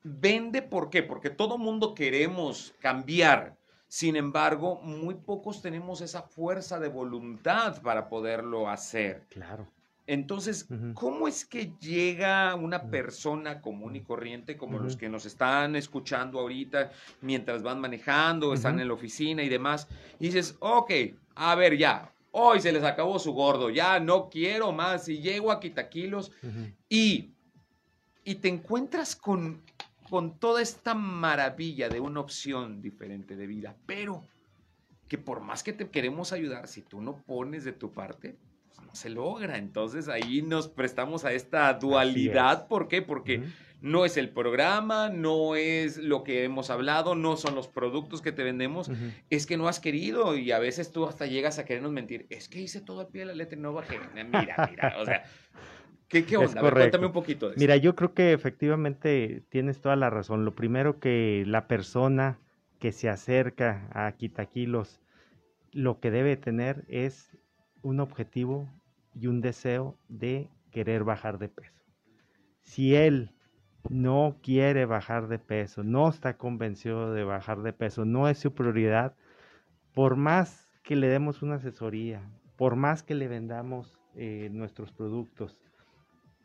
vende, 0.03 0.61
¿por 0.61 0.91
qué? 0.91 1.01
Porque 1.01 1.31
todo 1.31 1.57
mundo 1.57 1.95
queremos 1.95 2.75
cambiar. 2.77 3.58
Sin 3.89 4.15
embargo, 4.15 4.79
muy 4.83 5.15
pocos 5.15 5.63
tenemos 5.63 6.01
esa 6.01 6.21
fuerza 6.21 6.79
de 6.79 6.89
voluntad 6.89 7.81
para 7.81 8.07
poderlo 8.07 8.69
hacer. 8.69 9.25
Claro. 9.29 9.67
Entonces, 10.05 10.67
¿cómo 10.93 11.27
es 11.27 11.43
que 11.45 11.73
llega 11.79 12.55
una 12.55 12.83
persona 12.83 13.61
común 13.61 13.95
y 13.95 14.01
corriente 14.01 14.57
como 14.57 14.79
los 14.79 14.95
que 14.95 15.09
nos 15.09 15.25
están 15.25 15.75
escuchando 15.75 16.39
ahorita 16.39 16.91
mientras 17.21 17.61
van 17.61 17.79
manejando, 17.79 18.53
están 18.53 18.79
en 18.79 18.87
la 18.87 18.93
oficina 18.93 19.43
y 19.43 19.49
demás? 19.49 19.87
Y 20.19 20.25
dices, 20.25 20.55
ok, 20.59 20.91
a 21.35 21.53
ver, 21.53 21.77
ya, 21.77 22.11
hoy 22.31 22.59
se 22.59 22.71
les 22.71 22.83
acabó 22.83 23.19
su 23.19 23.33
gordo, 23.33 23.69
ya 23.69 23.99
no 23.99 24.29
quiero 24.29 24.71
más 24.71 25.07
y 25.09 25.19
llego 25.19 25.51
a 25.51 25.59
Quitaquilos 25.59 26.31
y, 26.87 27.29
y 28.23 28.35
te 28.35 28.49
encuentras 28.49 29.15
con, 29.15 29.61
con 30.09 30.39
toda 30.39 30.61
esta 30.61 30.95
maravilla 30.95 31.89
de 31.89 31.99
una 31.99 32.19
opción 32.19 32.81
diferente 32.81 33.35
de 33.35 33.47
vida, 33.47 33.75
pero 33.85 34.23
que 35.07 35.17
por 35.17 35.41
más 35.41 35.63
que 35.63 35.73
te 35.73 35.89
queremos 35.89 36.33
ayudar, 36.33 36.67
si 36.67 36.81
tú 36.81 37.01
no 37.01 37.17
pones 37.17 37.63
de 37.63 37.73
tu 37.73 37.91
parte, 37.91 38.37
no 38.85 38.95
se 38.95 39.09
logra. 39.09 39.57
Entonces 39.57 40.07
ahí 40.07 40.41
nos 40.41 40.67
prestamos 40.67 41.25
a 41.25 41.33
esta 41.33 41.73
dualidad. 41.73 42.67
¿Por 42.67 42.87
qué? 42.87 43.01
Porque 43.01 43.43
no 43.81 44.05
es 44.05 44.17
el 44.17 44.29
programa, 44.29 45.09
no 45.09 45.55
es 45.55 45.97
lo 45.97 46.23
que 46.23 46.43
hemos 46.43 46.69
hablado, 46.69 47.15
no 47.15 47.37
son 47.37 47.55
los 47.55 47.67
productos 47.67 48.21
que 48.21 48.31
te 48.31 48.43
vendemos, 48.43 48.91
es 49.29 49.45
que 49.45 49.57
no 49.57 49.67
has 49.67 49.79
querido 49.79 50.35
y 50.37 50.51
a 50.51 50.59
veces 50.59 50.91
tú 50.91 51.05
hasta 51.05 51.25
llegas 51.25 51.59
a 51.59 51.65
querernos 51.65 51.91
mentir. 51.91 52.27
Es 52.29 52.49
que 52.49 52.61
hice 52.61 52.81
todo 52.81 53.01
al 53.01 53.07
pie 53.07 53.21
de 53.21 53.27
la 53.27 53.35
letra 53.35 53.57
y 53.57 53.61
no 53.61 53.73
bajé. 53.73 53.99
Mira, 54.13 54.69
mira, 54.69 54.95
o 54.99 55.05
sea. 55.05 55.23
¿Qué, 56.09 56.25
qué 56.25 56.37
onda? 56.37 56.59
cuéntame 56.59 57.05
un 57.05 57.13
poquito 57.13 57.47
de 57.47 57.51
eso. 57.53 57.59
Mira, 57.59 57.77
yo 57.77 57.95
creo 57.95 58.13
que 58.13 58.33
efectivamente 58.33 59.43
tienes 59.49 59.79
toda 59.79 59.95
la 59.95 60.09
razón. 60.09 60.43
Lo 60.43 60.55
primero 60.55 60.99
que 60.99 61.43
la 61.45 61.67
persona 61.67 62.39
que 62.79 62.91
se 62.91 63.09
acerca 63.09 63.87
a 63.93 64.11
Quitaquilos 64.13 64.99
lo 65.71 65.99
que 65.99 66.11
debe 66.11 66.35
tener 66.37 66.83
es 66.87 67.37
un 67.81 67.99
objetivo 67.99 68.67
y 69.13 69.27
un 69.27 69.41
deseo 69.41 69.97
de 70.07 70.49
querer 70.71 71.03
bajar 71.03 71.37
de 71.37 71.49
peso. 71.49 71.81
Si 72.61 72.95
él 72.95 73.31
no 73.89 74.37
quiere 74.41 74.85
bajar 74.85 75.27
de 75.27 75.39
peso, 75.39 75.83
no 75.83 76.09
está 76.09 76.37
convencido 76.37 77.13
de 77.13 77.23
bajar 77.23 77.61
de 77.61 77.73
peso, 77.73 78.05
no 78.05 78.27
es 78.27 78.37
su 78.37 78.53
prioridad, 78.53 79.15
por 79.93 80.15
más 80.15 80.79
que 80.83 80.95
le 80.95 81.07
demos 81.07 81.41
una 81.41 81.55
asesoría, 81.55 82.21
por 82.57 82.75
más 82.75 83.03
que 83.03 83.15
le 83.15 83.27
vendamos 83.27 83.97
eh, 84.15 84.49
nuestros 84.51 84.91
productos, 84.91 85.57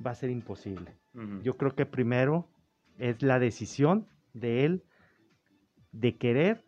va 0.04 0.12
a 0.12 0.14
ser 0.14 0.30
imposible. 0.30 0.96
Yo 1.42 1.56
creo 1.56 1.75
que 1.75 1.87
primero 1.87 2.49
es 2.99 3.23
la 3.23 3.38
decisión 3.38 4.06
de 4.32 4.64
él 4.64 4.82
de 5.92 6.16
querer 6.16 6.64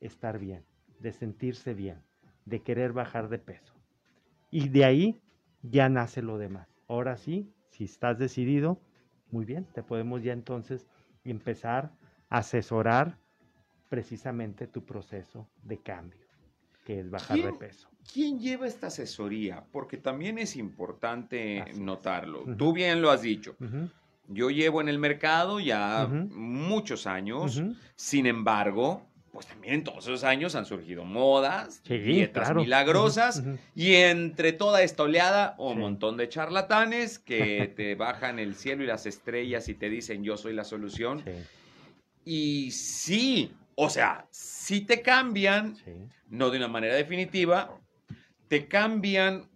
estar 0.00 0.38
bien, 0.38 0.64
de 0.98 1.12
sentirse 1.12 1.74
bien, 1.74 2.02
de 2.44 2.60
querer 2.60 2.92
bajar 2.92 3.28
de 3.28 3.38
peso. 3.38 3.74
Y 4.50 4.68
de 4.68 4.84
ahí 4.84 5.20
ya 5.62 5.88
nace 5.88 6.22
lo 6.22 6.38
demás. 6.38 6.68
ahora 6.88 7.16
sí, 7.16 7.52
si 7.70 7.84
estás 7.84 8.18
decidido, 8.18 8.80
muy 9.30 9.44
bien, 9.44 9.64
te 9.72 9.82
podemos 9.82 10.22
ya 10.22 10.32
entonces 10.32 10.86
empezar 11.24 11.92
a 12.28 12.38
asesorar 12.38 13.16
precisamente 13.88 14.66
tu 14.66 14.84
proceso 14.84 15.48
de 15.62 15.78
cambio, 15.78 16.19
que 16.90 17.00
es 17.00 17.10
bajar 17.10 17.38
de 17.38 17.52
peso. 17.52 17.88
¿Quién 18.12 18.40
lleva 18.40 18.66
esta 18.66 18.88
asesoría? 18.88 19.62
Porque 19.70 19.96
también 19.96 20.38
es 20.38 20.56
importante 20.56 21.64
notarlo. 21.76 22.44
Tú 22.56 22.72
bien 22.72 23.00
lo 23.00 23.10
has 23.10 23.22
dicho. 23.22 23.54
Yo 24.26 24.50
llevo 24.50 24.80
en 24.80 24.88
el 24.88 24.98
mercado 24.98 25.60
ya 25.60 26.08
muchos 26.08 27.06
años, 27.06 27.62
sin 27.94 28.26
embargo, 28.26 29.06
pues 29.32 29.46
también 29.46 29.74
en 29.74 29.84
todos 29.84 30.04
esos 30.06 30.24
años 30.24 30.56
han 30.56 30.66
surgido 30.66 31.04
modas, 31.04 31.82
dietas 31.84 32.52
milagrosas, 32.56 33.44
y 33.76 33.94
entre 33.94 34.52
toda 34.52 34.82
esta 34.82 35.04
oleada, 35.04 35.54
un 35.58 35.78
montón 35.78 36.16
de 36.16 36.28
charlatanes 36.28 37.20
que 37.20 37.72
te 37.76 37.94
bajan 37.94 38.40
el 38.40 38.56
cielo 38.56 38.82
y 38.82 38.86
las 38.88 39.06
estrellas 39.06 39.68
y 39.68 39.74
te 39.74 39.88
dicen 39.88 40.24
yo 40.24 40.36
soy 40.36 40.54
la 40.54 40.64
solución. 40.64 41.22
Y 42.24 42.72
sí, 42.72 43.52
o 43.82 43.88
sea, 43.88 44.26
sí 44.30 44.82
te 44.82 45.00
cambian, 45.00 45.76
no 46.28 46.50
de 46.50 46.58
una 46.58 46.68
manera 46.68 46.94
definitiva, 46.94 47.80
te 48.48 48.68
cambian 48.68 49.48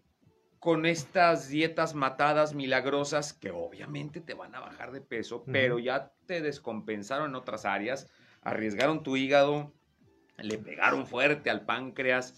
con 0.59 0.87
estas 0.87 1.49
dietas 1.49 1.95
matadas 1.95 2.55
milagrosas 2.55 3.35
que 3.35 3.51
obviamente 3.51 4.21
te 4.21 4.33
van 4.33 4.55
a 4.55 4.61
bajar 4.61 4.93
de 4.93 5.03
peso, 5.03 5.45
pero 5.45 5.79
ya 5.79 6.13
te 6.27 6.41
descompensaron 6.41 7.31
en 7.31 7.35
otras 7.35 7.67
áreas 7.67 8.09
arriesgaron 8.45 9.03
tu 9.03 9.17
hígado, 9.17 9.73
le 10.39 10.59
pegaron 10.59 11.07
fuerte 11.07 11.51
al 11.51 11.67
páncreas. 11.67 12.35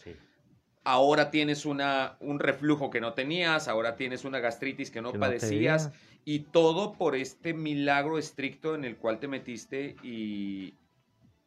Ahora 0.85 1.31
tienes 1.31 1.67
una, 1.67 2.17
un 2.21 2.39
reflujo 2.39 2.91
que 2.91 3.01
no 3.01 3.15
tenías, 3.15 3.69
ahora 3.69 3.97
tienes 3.97 4.25
una 4.25 4.39
gastritis 4.39 4.91
que 4.91 5.03
no 5.03 5.13
padecías, 5.13 5.93
y 6.25 6.41
todo 6.41 6.95
por 6.95 7.17
este 7.17 7.55
milagro 7.55 8.19
estricto 8.19 8.75
en 8.75 8.85
el 8.85 8.97
cual 8.97 9.19
te 9.19 9.29
metiste 9.29 9.97
y, 10.03 10.75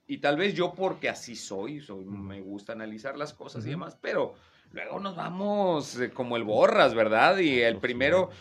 y 0.10 0.18
tal 0.18 0.38
vez 0.38 0.56
yo 0.56 0.74
porque 0.74 1.08
así 1.08 1.36
soy, 1.36 1.82
soy 1.82 2.04
me 2.04 2.42
gusta 2.42 2.74
analizar 2.74 3.16
las 3.16 3.32
cosas 3.32 3.63
y 3.68 3.70
demás, 3.70 3.96
pero 4.01 4.34
luego 4.72 5.00
nos 5.00 5.16
vamos 5.16 6.00
eh, 6.00 6.10
como 6.10 6.36
el 6.36 6.44
borras, 6.44 6.96
¿verdad? 6.96 7.38
Y 7.38 7.62
el 7.62 7.78
primero, 7.78 8.32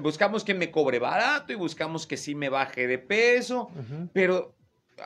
buscamos 0.00 0.44
que 0.44 0.54
me 0.54 0.70
cobre 0.70 1.00
barato 1.00 1.52
y 1.52 1.56
buscamos 1.56 2.06
que 2.06 2.16
sí 2.16 2.36
me 2.36 2.48
baje 2.48 2.86
de 2.86 2.98
peso, 2.98 3.68
pero 4.12 4.54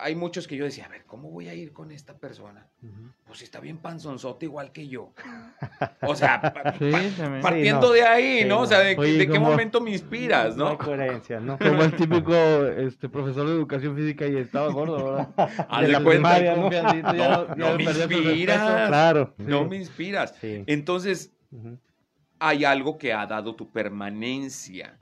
hay 0.00 0.14
muchos 0.14 0.46
que 0.46 0.56
yo 0.56 0.64
decía, 0.64 0.86
a 0.86 0.88
ver, 0.88 1.04
¿cómo 1.04 1.30
voy 1.30 1.48
a 1.48 1.54
ir 1.54 1.72
con 1.72 1.92
esta 1.92 2.16
persona? 2.16 2.66
Pues 3.26 3.42
está 3.42 3.60
bien 3.60 3.78
panzonzote 3.78 4.46
igual 4.46 4.72
que 4.72 4.88
yo. 4.88 5.12
O 6.04 6.16
sea, 6.16 6.40
partiendo 7.40 7.92
de 7.92 8.02
ahí, 8.02 8.44
¿no? 8.44 8.60
O 8.60 8.66
sea, 8.66 8.80
de, 8.80 8.96
qué 8.96 9.38
momento 9.38 9.80
me 9.80 9.92
inspiras, 9.92 10.56
¿no? 10.56 10.70
No 10.70 10.78
coherencia, 10.78 11.38
¿no? 11.38 11.58
Como 11.58 11.82
el 11.82 11.94
típico 11.94 12.34
este, 12.66 13.08
profesor 13.08 13.46
de 13.46 13.54
educación 13.54 13.94
física 13.94 14.26
y 14.26 14.36
estaba 14.36 14.68
gordo, 14.68 15.04
¿verdad? 15.04 15.28
Haz 15.68 15.88
de 15.88 16.02
cuenta. 16.02 16.56
¿no? 16.56 16.70
No, 17.56 17.76
me 17.76 17.84
inspiras. 17.84 18.88
Claro. 18.88 19.34
No 19.38 19.64
me 19.64 19.76
inspiras. 19.76 20.34
Entonces, 20.42 21.32
hay 22.38 22.64
algo 22.64 22.98
que 22.98 23.12
ha 23.12 23.26
dado 23.26 23.54
tu 23.54 23.70
permanencia. 23.70 24.98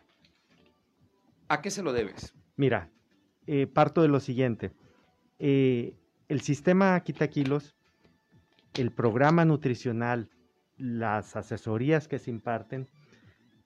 ¿A 1.49 1.61
qué 1.63 1.71
se 1.71 1.83
lo 1.83 1.93
debes? 1.93 2.35
Mira, 2.57 2.91
eh, 3.53 3.67
parto 3.67 4.01
de 4.01 4.07
lo 4.07 4.21
siguiente. 4.21 4.71
Eh, 5.41 5.97
el 6.29 6.41
sistema 6.41 7.01
Quitaquilos, 7.01 7.75
el 8.75 8.93
programa 8.93 9.45
nutricional, 9.45 10.31
las 10.79 11.35
asesorías 11.35 12.07
que 12.07 12.21
se 12.21 12.31
imparten, 12.31 12.87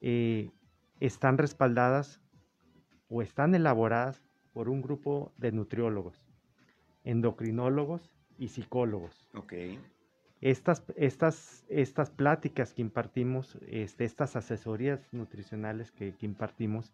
eh, 0.00 0.50
están 1.00 1.36
respaldadas 1.36 2.22
o 3.10 3.20
están 3.20 3.54
elaboradas 3.54 4.22
por 4.54 4.70
un 4.70 4.80
grupo 4.80 5.34
de 5.36 5.52
nutriólogos, 5.52 6.24
endocrinólogos 7.04 8.10
y 8.38 8.48
psicólogos. 8.48 9.28
Okay. 9.34 9.78
Estas, 10.40 10.82
estas, 10.96 11.62
estas 11.68 12.08
pláticas 12.08 12.72
que 12.72 12.80
impartimos, 12.80 13.58
este, 13.68 14.06
estas 14.06 14.34
asesorías 14.34 15.12
nutricionales 15.12 15.90
que, 15.90 16.14
que 16.14 16.24
impartimos, 16.24 16.90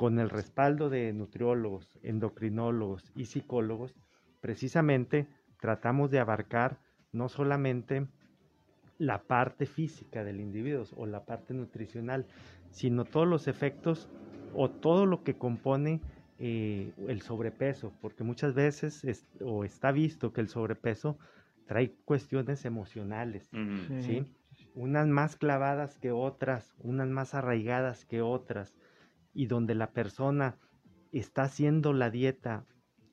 con 0.00 0.18
el 0.18 0.30
respaldo 0.30 0.88
de 0.88 1.12
nutriólogos, 1.12 1.98
endocrinólogos 2.02 3.12
y 3.14 3.26
psicólogos, 3.26 3.94
precisamente 4.40 5.28
tratamos 5.60 6.10
de 6.10 6.18
abarcar 6.18 6.78
no 7.12 7.28
solamente 7.28 8.08
la 8.96 9.24
parte 9.24 9.66
física 9.66 10.24
del 10.24 10.40
individuo 10.40 10.84
o 10.96 11.04
la 11.04 11.26
parte 11.26 11.52
nutricional, 11.52 12.26
sino 12.70 13.04
todos 13.04 13.28
los 13.28 13.46
efectos 13.46 14.08
o 14.54 14.70
todo 14.70 15.04
lo 15.04 15.22
que 15.22 15.36
compone 15.36 16.00
eh, 16.38 16.94
el 17.06 17.20
sobrepeso, 17.20 17.92
porque 18.00 18.24
muchas 18.24 18.54
veces 18.54 19.04
o 19.44 19.64
está 19.64 19.92
visto 19.92 20.32
que 20.32 20.40
el 20.40 20.48
sobrepeso 20.48 21.18
trae 21.66 21.92
cuestiones 22.06 22.64
emocionales, 22.64 23.50
unas 24.74 25.08
más 25.08 25.36
clavadas 25.36 25.98
que 25.98 26.10
otras, 26.10 26.74
unas 26.78 27.08
más 27.08 27.34
arraigadas 27.34 28.06
que 28.06 28.22
otras 28.22 28.74
y 29.32 29.46
donde 29.46 29.74
la 29.74 29.90
persona 29.92 30.56
está 31.12 31.42
haciendo 31.42 31.92
la 31.92 32.10
dieta, 32.10 32.64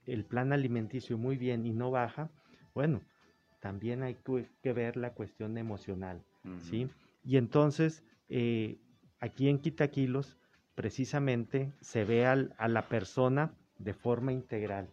el 0.06 0.24
plan 0.26 0.54
alimenticio 0.54 1.18
muy 1.18 1.38
bien 1.38 1.66
y 1.66 1.74
no 1.74 1.92
baja, 1.92 2.30
bueno, 2.74 3.02
también 3.60 4.04
hay 4.04 4.18
que 4.62 4.74
ver 4.74 4.98
la 4.98 5.14
cuestión 5.14 5.58
emocional, 5.58 6.24
¿sí? 6.62 6.88
Y 7.24 7.38
entonces, 7.38 8.04
eh, 8.30 8.78
aquí 9.20 9.50
en 9.50 9.60
Quitaquilos, 9.60 10.38
precisamente 10.76 11.74
se 11.82 12.06
ve 12.06 12.26
a 12.28 12.68
la 12.68 12.88
persona 12.88 13.52
de 13.80 13.94
forma 13.94 14.32
integral, 14.32 14.90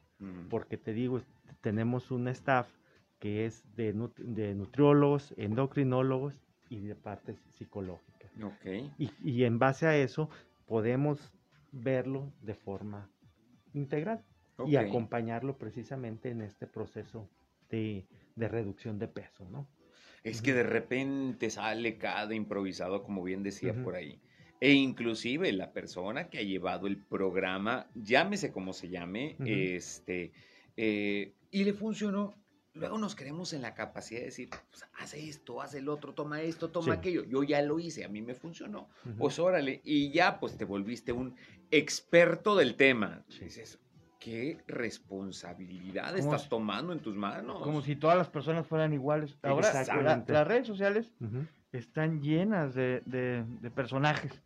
porque 0.49 0.79
te 0.79 0.95
digo, 0.95 1.21
tenemos 1.61 2.11
un 2.11 2.29
staff 2.29 2.69
que 3.19 3.47
es 3.47 3.65
de, 3.77 3.93
de 4.19 4.55
nutriólogos, 4.55 5.35
endocrinólogos 5.37 6.35
y 6.69 6.81
de 6.81 6.95
parte 6.95 7.37
psicológica. 7.51 8.29
Okay. 8.43 8.93
Y, 8.99 9.11
y, 9.23 9.45
en 9.45 9.59
base 9.59 9.87
a 9.87 9.97
eso 9.97 10.29
podemos 10.67 11.33
verlo 11.73 12.33
de 12.41 12.55
forma 12.55 13.11
integral 13.73 14.25
y 14.67 14.77
acompañarlo 14.77 15.59
precisamente 15.59 16.31
en 16.31 16.43
este 16.43 16.67
proceso 16.67 17.29
de, 17.69 18.07
reducción 18.37 18.99
de 18.99 19.09
peso, 19.09 19.49
¿no? 19.51 19.69
Es 20.23 20.41
que 20.41 20.55
de 20.55 20.63
repente 20.63 21.51
sale 21.51 21.99
cada 21.99 22.35
improvisado, 22.35 23.03
como 23.03 23.23
bien 23.23 23.43
decía 23.43 23.75
por 23.75 23.95
ahí. 23.95 24.21
E 24.61 24.73
inclusive 24.73 25.53
la 25.53 25.73
persona 25.73 26.31
que 26.31 26.39
ha 26.39 26.43
llevado 26.43 26.87
el 26.87 26.97
programa, 26.97 27.91
llámese 27.95 28.51
como 28.51 28.73
se 28.73 28.89
llame, 28.89 29.37
este, 29.41 30.33
eh, 30.77 31.35
y 31.51 31.65
le 31.65 31.75
funcionó, 31.75 32.35
luego 32.75 32.99
nos 32.99 33.15
queremos 33.15 33.53
en 33.53 33.63
la 33.63 33.75
capacidad 33.75 34.21
de 34.21 34.27
decir, 34.27 34.51
pues, 34.51 34.85
haz 34.99 35.15
esto, 35.15 35.63
haz 35.63 35.75
el 35.75 35.89
otro, 35.89 36.13
toma 36.13 36.43
esto, 36.43 36.71
toma 36.71 36.95
aquello. 36.95 37.25
Yo 37.25 37.43
ya 37.43 37.63
lo 37.63 37.79
hice, 37.79 38.05
a 38.05 38.09
mí 38.09 38.21
me 38.21 38.35
funcionó. 38.35 38.89
Pues 39.19 39.39
órale, 39.39 39.81
y 39.85 40.11
ya 40.11 40.39
pues 40.41 40.57
te 40.57 40.65
volviste 40.65 41.13
un 41.13 41.35
experto 41.71 42.57
del 42.57 42.75
tema. 42.75 43.23
Dices, 43.29 43.79
¿qué 44.19 44.59
responsabilidad 44.67 46.17
estás 46.17 46.49
tomando 46.49 46.93
en 46.93 47.01
tus 47.01 47.15
manos? 47.15 47.63
Como 47.63 47.83
si 47.83 47.97
todas 47.97 48.17
las 48.17 48.29
personas 48.29 48.67
fueran 48.67 48.93
iguales. 48.93 49.39
Ahora, 49.43 49.73
las 50.27 50.47
redes 50.47 50.67
sociales 50.67 51.13
están 51.73 52.23
llenas 52.23 52.75
de, 52.75 53.45
personajes 53.75 54.43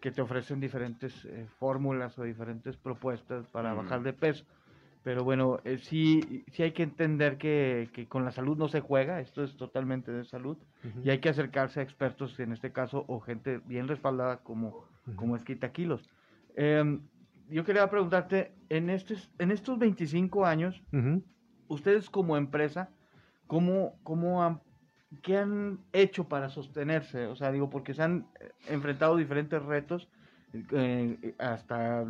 que 0.00 0.10
te 0.10 0.22
ofrecen 0.22 0.58
diferentes 0.58 1.26
eh, 1.26 1.46
fórmulas 1.58 2.18
o 2.18 2.22
diferentes 2.22 2.78
propuestas 2.78 3.46
para 3.48 3.74
bajar 3.74 4.02
de 4.02 4.14
peso. 4.14 4.46
Pero 5.02 5.24
bueno, 5.24 5.58
eh, 5.64 5.78
sí, 5.78 6.44
sí 6.52 6.62
hay 6.62 6.72
que 6.72 6.84
entender 6.84 7.36
que, 7.36 8.06
con 8.08 8.24
la 8.24 8.30
salud 8.30 8.56
no 8.56 8.68
se 8.68 8.80
juega, 8.80 9.20
esto 9.20 9.42
es 9.42 9.56
totalmente 9.56 10.12
de 10.12 10.24
salud, 10.24 10.56
y 11.04 11.10
hay 11.10 11.18
que 11.18 11.28
acercarse 11.28 11.80
a 11.80 11.82
expertos, 11.82 12.38
en 12.38 12.52
este 12.52 12.72
caso, 12.72 13.04
o 13.08 13.20
gente 13.20 13.60
bien 13.66 13.88
respaldada 13.88 14.38
como, 14.38 14.86
como 15.16 15.36
es 15.36 15.42
Kilos. 15.72 16.08
Em, 16.54 17.00
yo 17.48 17.64
quería 17.64 17.90
preguntarte, 17.90 18.52
en, 18.68 18.90
estos, 18.90 19.30
en 19.38 19.50
estos 19.50 19.78
25 19.78 20.46
años, 20.46 20.80
ustedes 21.66 22.08
como 22.08 22.36
empresa, 22.36 22.90
¿cómo, 23.48 23.98
cómo 24.04 24.44
han, 24.44 24.60
¿qué 25.22 25.36
han 25.36 25.80
hecho 25.92 26.28
para 26.28 26.48
sostenerse? 26.48 27.26
O 27.26 27.34
sea, 27.34 27.50
digo, 27.50 27.70
porque 27.70 27.92
se 27.92 28.02
han 28.02 28.28
eh, 28.40 28.50
enfrentado 28.68 29.16
diferentes 29.16 29.60
retos, 29.62 30.08
eh, 30.70 31.34
hasta 31.38 32.04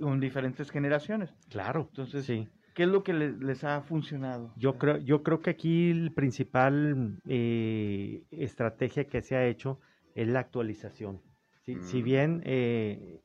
con 0.00 0.20
diferentes 0.20 0.70
generaciones. 0.70 1.34
Claro. 1.48 1.86
Entonces, 1.90 2.24
sí. 2.24 2.48
¿qué 2.74 2.84
es 2.84 2.88
lo 2.88 3.02
que 3.02 3.12
les, 3.12 3.64
ha 3.64 3.80
funcionado? 3.82 4.52
Yo 4.56 4.78
creo, 4.78 4.98
yo 4.98 5.22
creo 5.22 5.40
que 5.40 5.50
aquí 5.50 5.90
el 5.90 6.12
principal 6.12 7.20
eh, 7.26 8.22
estrategia 8.30 9.04
que 9.04 9.22
se 9.22 9.36
ha 9.36 9.46
hecho 9.46 9.80
es 10.14 10.28
la 10.28 10.40
actualización. 10.40 11.20
Si 11.64 12.00
mm. 12.00 12.04
bien 12.04 12.42
eh, 12.44 13.20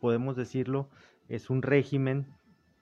podemos 0.00 0.36
decirlo, 0.36 0.88
es 1.28 1.50
un 1.50 1.62
régimen 1.62 2.26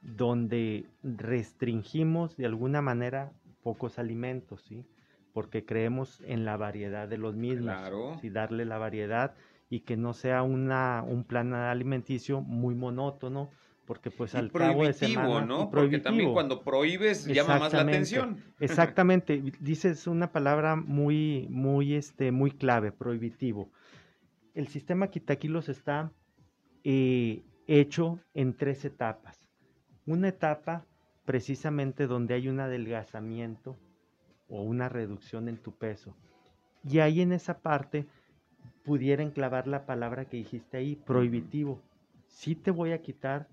donde 0.02 0.86
restringimos 1.02 2.36
de 2.36 2.46
alguna 2.46 2.82
manera 2.82 3.32
pocos 3.62 3.98
alimentos, 3.98 4.62
¿sí? 4.62 4.84
porque 5.32 5.64
creemos 5.64 6.22
en 6.26 6.44
la 6.44 6.56
variedad 6.56 7.08
de 7.08 7.18
los 7.18 7.34
mismos. 7.34 7.74
Claro. 7.74 8.20
Y 8.22 8.30
darle 8.30 8.64
la 8.64 8.78
variedad 8.78 9.34
y 9.68 9.80
que 9.80 9.96
no 9.96 10.14
sea 10.14 10.42
una, 10.42 11.04
un 11.06 11.24
plan 11.24 11.54
alimenticio 11.54 12.40
muy 12.40 12.74
monótono, 12.74 13.50
porque 13.86 14.10
pues 14.10 14.34
al 14.34 14.50
cabo 14.50 14.84
de 14.84 14.92
semana, 14.92 15.44
¿no? 15.44 15.70
Porque 15.70 15.98
también 15.98 16.32
cuando 16.32 16.62
prohíbes 16.62 17.26
llama 17.26 17.58
más 17.58 17.72
la 17.72 17.82
atención. 17.82 18.42
Exactamente, 18.60 19.42
dices 19.60 20.06
una 20.06 20.32
palabra 20.32 20.76
muy, 20.76 21.46
muy, 21.50 21.94
este, 21.94 22.32
muy 22.32 22.50
clave, 22.50 22.92
prohibitivo. 22.92 23.70
El 24.54 24.68
sistema 24.68 25.08
Quitaquilos 25.08 25.68
está 25.68 26.12
eh, 26.84 27.42
hecho 27.66 28.20
en 28.34 28.56
tres 28.56 28.84
etapas. 28.84 29.48
Una 30.06 30.28
etapa 30.28 30.86
precisamente 31.24 32.06
donde 32.06 32.34
hay 32.34 32.48
un 32.48 32.60
adelgazamiento 32.60 33.76
o 34.48 34.62
una 34.62 34.88
reducción 34.88 35.48
en 35.48 35.56
tu 35.56 35.72
peso. 35.72 36.16
Y 36.84 36.98
ahí 36.98 37.22
en 37.22 37.32
esa 37.32 37.60
parte 37.60 38.06
pudiera 38.84 39.22
enclavar 39.22 39.66
la 39.66 39.86
palabra 39.86 40.26
que 40.26 40.36
dijiste 40.36 40.76
ahí, 40.76 40.94
prohibitivo. 40.94 41.80
Sí 42.26 42.54
te 42.54 42.70
voy 42.70 42.92
a 42.92 43.00
quitar 43.00 43.48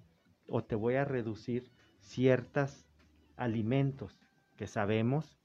o 0.48 0.64
te 0.64 0.76
voy 0.76 0.96
a 0.96 1.06
reducir 1.06 1.72
ciertos 2.00 2.86
alimentos 3.38 4.20
que 4.58 4.68
sabemos 4.68 5.38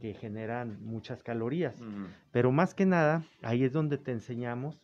que 0.00 0.14
generan 0.14 0.78
muchas 0.84 1.22
calorías. 1.22 1.82
Pero 2.30 2.52
más 2.52 2.74
que 2.74 2.86
nada, 2.86 3.24
ahí 3.42 3.64
es 3.64 3.72
donde 3.72 3.98
te 3.98 4.12
enseñamos 4.12 4.80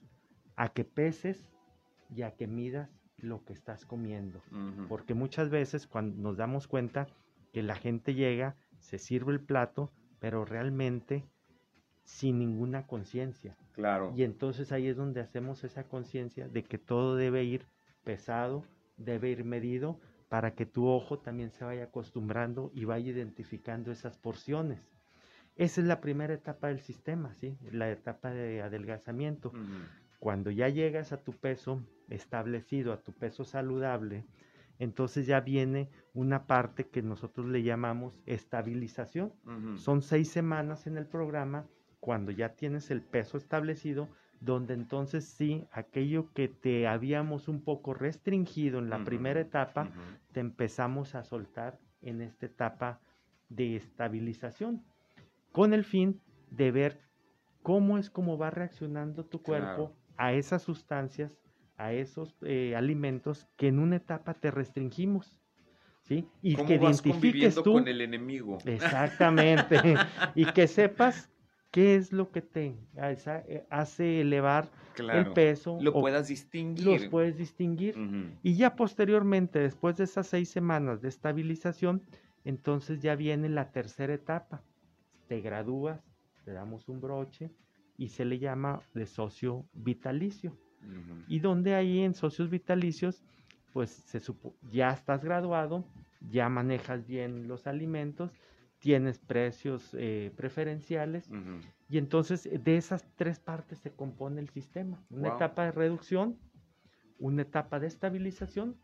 a 0.56 0.70
que 0.70 0.84
peses 0.84 1.48
y 2.14 2.22
a 2.22 2.32
que 2.32 2.46
midas 2.46 2.90
lo 3.18 3.44
que 3.44 3.52
estás 3.52 3.84
comiendo. 3.86 4.42
Porque 4.88 5.14
muchas 5.14 5.50
veces 5.50 5.86
cuando 5.86 6.20
nos 6.20 6.36
damos 6.36 6.66
cuenta 6.66 7.06
que 7.52 7.62
la 7.62 7.76
gente 7.76 8.14
llega, 8.14 8.56
se 8.78 8.98
sirve 8.98 9.32
el 9.32 9.40
plato, 9.40 9.92
pero 10.18 10.44
realmente 10.44 11.24
sin 12.04 12.38
ninguna 12.38 12.86
conciencia. 12.86 13.56
Claro. 13.72 14.12
Y 14.16 14.24
entonces 14.24 14.72
ahí 14.72 14.88
es 14.88 14.96
donde 14.96 15.20
hacemos 15.20 15.64
esa 15.64 15.84
conciencia 15.84 16.48
de 16.48 16.64
que 16.64 16.78
todo 16.78 17.16
debe 17.16 17.44
ir 17.44 17.66
pesado, 18.04 18.64
debe 18.96 19.30
ir 19.30 19.44
medido 19.44 20.00
para 20.28 20.54
que 20.54 20.66
tu 20.66 20.86
ojo 20.86 21.18
también 21.18 21.50
se 21.50 21.64
vaya 21.64 21.84
acostumbrando 21.84 22.70
y 22.74 22.84
vaya 22.84 23.10
identificando 23.10 23.90
esas 23.90 24.16
porciones. 24.16 24.80
Esa 25.56 25.80
es 25.80 25.86
la 25.86 26.00
primera 26.00 26.32
etapa 26.32 26.68
del 26.68 26.80
sistema, 26.80 27.34
¿sí? 27.34 27.58
La 27.72 27.90
etapa 27.90 28.30
de 28.30 28.62
adelgazamiento. 28.62 29.52
Cuando 30.20 30.50
ya 30.50 30.68
llegas 30.68 31.12
a 31.12 31.18
tu 31.18 31.32
peso 31.32 31.82
establecido, 32.08 32.92
a 32.92 33.02
tu 33.02 33.12
peso 33.12 33.44
saludable, 33.44 34.24
entonces 34.78 35.26
ya 35.26 35.40
viene 35.40 35.90
una 36.14 36.46
parte 36.46 36.88
que 36.88 37.02
nosotros 37.02 37.46
le 37.46 37.62
llamamos 37.62 38.18
estabilización. 38.24 39.32
Son 39.76 40.00
seis 40.00 40.30
semanas 40.30 40.86
en 40.86 40.96
el 40.96 41.06
programa 41.06 41.66
cuando 42.00 42.32
ya 42.32 42.54
tienes 42.54 42.90
el 42.90 43.02
peso 43.02 43.36
establecido, 43.36 44.08
donde 44.40 44.74
entonces 44.74 45.24
sí, 45.24 45.66
aquello 45.70 46.32
que 46.32 46.48
te 46.48 46.88
habíamos 46.88 47.46
un 47.46 47.62
poco 47.62 47.92
restringido 47.92 48.78
en 48.78 48.88
la 48.88 49.04
primera 49.04 49.40
etapa, 49.40 49.90
te 50.32 50.40
empezamos 50.40 51.14
a 51.14 51.22
soltar 51.22 51.78
en 52.00 52.22
esta 52.22 52.46
etapa 52.46 53.00
de 53.50 53.76
estabilización, 53.76 54.82
con 55.52 55.74
el 55.74 55.84
fin 55.84 56.20
de 56.50 56.70
ver 56.70 57.00
cómo 57.62 57.98
es 57.98 58.08
como 58.08 58.38
va 58.38 58.50
reaccionando 58.50 59.24
tu 59.26 59.42
cuerpo 59.42 59.94
a 60.16 60.32
esas 60.32 60.62
sustancias, 60.62 61.32
a 61.76 61.92
esos 61.92 62.36
eh, 62.42 62.74
alimentos 62.76 63.46
que 63.56 63.68
en 63.68 63.78
una 63.78 63.96
etapa 63.96 64.34
te 64.34 64.50
restringimos. 64.50 65.36
¿Sí? 66.02 66.26
Y 66.42 66.56
que 66.56 66.74
identifiques 66.74 67.54
tú 67.54 67.74
con 67.74 67.86
el 67.86 68.00
enemigo. 68.00 68.58
Exactamente. 68.64 69.76
y 70.34 70.44
que 70.46 70.66
sepas 70.66 71.29
qué 71.70 71.96
es 71.96 72.12
lo 72.12 72.30
que 72.30 72.42
te 72.42 72.76
eh, 72.96 73.64
hace 73.70 74.20
elevar 74.20 74.68
el 74.98 75.32
peso. 75.32 75.78
Lo 75.80 75.92
puedas 75.92 76.28
distinguir. 76.28 76.84
Los 76.84 77.06
puedes 77.06 77.36
distinguir. 77.36 77.96
Y 78.42 78.54
ya 78.54 78.76
posteriormente, 78.76 79.58
después 79.58 79.96
de 79.96 80.04
esas 80.04 80.26
seis 80.26 80.48
semanas 80.48 81.00
de 81.00 81.08
estabilización, 81.08 82.02
entonces 82.44 83.00
ya 83.00 83.14
viene 83.14 83.48
la 83.48 83.70
tercera 83.70 84.14
etapa. 84.14 84.62
Te 85.28 85.40
gradúas, 85.40 86.00
te 86.44 86.52
damos 86.52 86.88
un 86.88 87.00
broche 87.00 87.50
y 87.96 88.08
se 88.08 88.24
le 88.24 88.38
llama 88.38 88.80
de 88.94 89.06
socio 89.06 89.64
vitalicio. 89.72 90.56
Y 91.28 91.40
donde 91.40 91.74
ahí 91.74 92.00
en 92.00 92.14
socios 92.14 92.48
vitalicios, 92.48 93.22
pues 93.72 93.90
se 93.90 94.20
ya 94.72 94.90
estás 94.90 95.22
graduado, 95.22 95.84
ya 96.30 96.48
manejas 96.48 97.06
bien 97.06 97.46
los 97.46 97.66
alimentos, 97.66 98.32
tienes 98.80 99.18
precios 99.18 99.94
eh, 99.94 100.32
preferenciales 100.36 101.30
y 101.88 101.98
entonces 101.98 102.48
de 102.52 102.76
esas 102.76 103.04
tres 103.14 103.38
partes 103.38 103.78
se 103.78 103.92
compone 103.92 104.40
el 104.40 104.48
sistema. 104.48 105.04
Una 105.10 105.28
etapa 105.28 105.64
de 105.64 105.72
reducción, 105.72 106.38
una 107.18 107.42
etapa 107.42 107.78
de 107.78 107.86
estabilización 107.86 108.76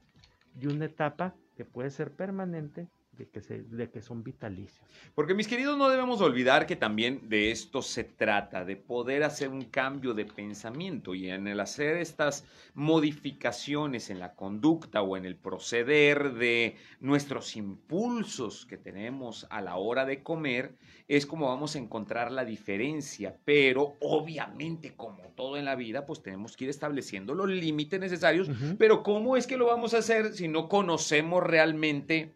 y 0.61 0.67
una 0.67 0.85
etapa 0.85 1.35
que 1.57 1.65
puede 1.65 1.91
ser 1.91 2.13
permanente 2.13 2.89
de 3.19 3.29
que, 3.29 3.41
se, 3.41 3.63
de 3.63 3.91
que 3.91 4.03
son 4.03 4.23
vitalicios. 4.23 4.85
Porque 5.15 5.35
mis 5.35 5.49
queridos, 5.49 5.79
no 5.79 5.89
debemos 5.89 6.21
olvidar 6.21 6.67
que 6.67 6.77
también 6.77 7.29
de 7.29 7.51
esto 7.51 7.83
se 7.83 8.05
trata, 8.05 8.65
de 8.65 8.77
poder 8.77 9.23
hacer 9.23 9.49
un 9.49 9.65
cambio 9.65 10.15
de 10.15 10.25
pensamiento 10.25 11.15
y 11.15 11.31
en 11.31 11.49
el 11.49 11.61
hacer 11.61 11.97
estas 11.97 12.45
modificaciones 12.75 14.11
en 14.11 14.19
la 14.19 14.35
conducta 14.35 15.03
o 15.03 15.17
en 15.17 15.25
el 15.25 15.37
proceder 15.37 16.35
de 16.35 16.77
nuestros 17.01 17.57
impulsos 17.57 18.67
que 18.67 18.77
tenemos 18.77 19.47
a 19.51 19.61
la 19.63 19.77
hora 19.77 20.05
de 20.05 20.23
comer, 20.23 20.75
es 21.09 21.27
como 21.27 21.49
vamos 21.49 21.75
a 21.75 21.79
encontrar 21.79 22.33
la 22.33 22.45
diferencia, 22.45 23.37
pero 23.45 23.97
obviamente 24.01 24.95
como 24.95 25.23
todo 25.37 25.57
en 25.57 25.65
la 25.65 25.77
vida, 25.77 26.07
pues 26.07 26.23
tenemos 26.23 26.57
que 26.57 26.65
ir 26.65 26.71
estableciendo 26.71 27.35
los 27.35 27.49
límites 27.49 28.01
necesarios, 28.01 28.51
pero 28.79 29.03
¿cómo 29.03 29.37
es 29.37 29.47
que 29.47 29.57
lo 29.57 29.67
vamos 29.67 29.95
a 29.95 29.99
hacer 29.99 30.35
si 30.35 30.49
no 30.49 30.69
conocemos 30.69 31.43
realmente? 31.43 32.33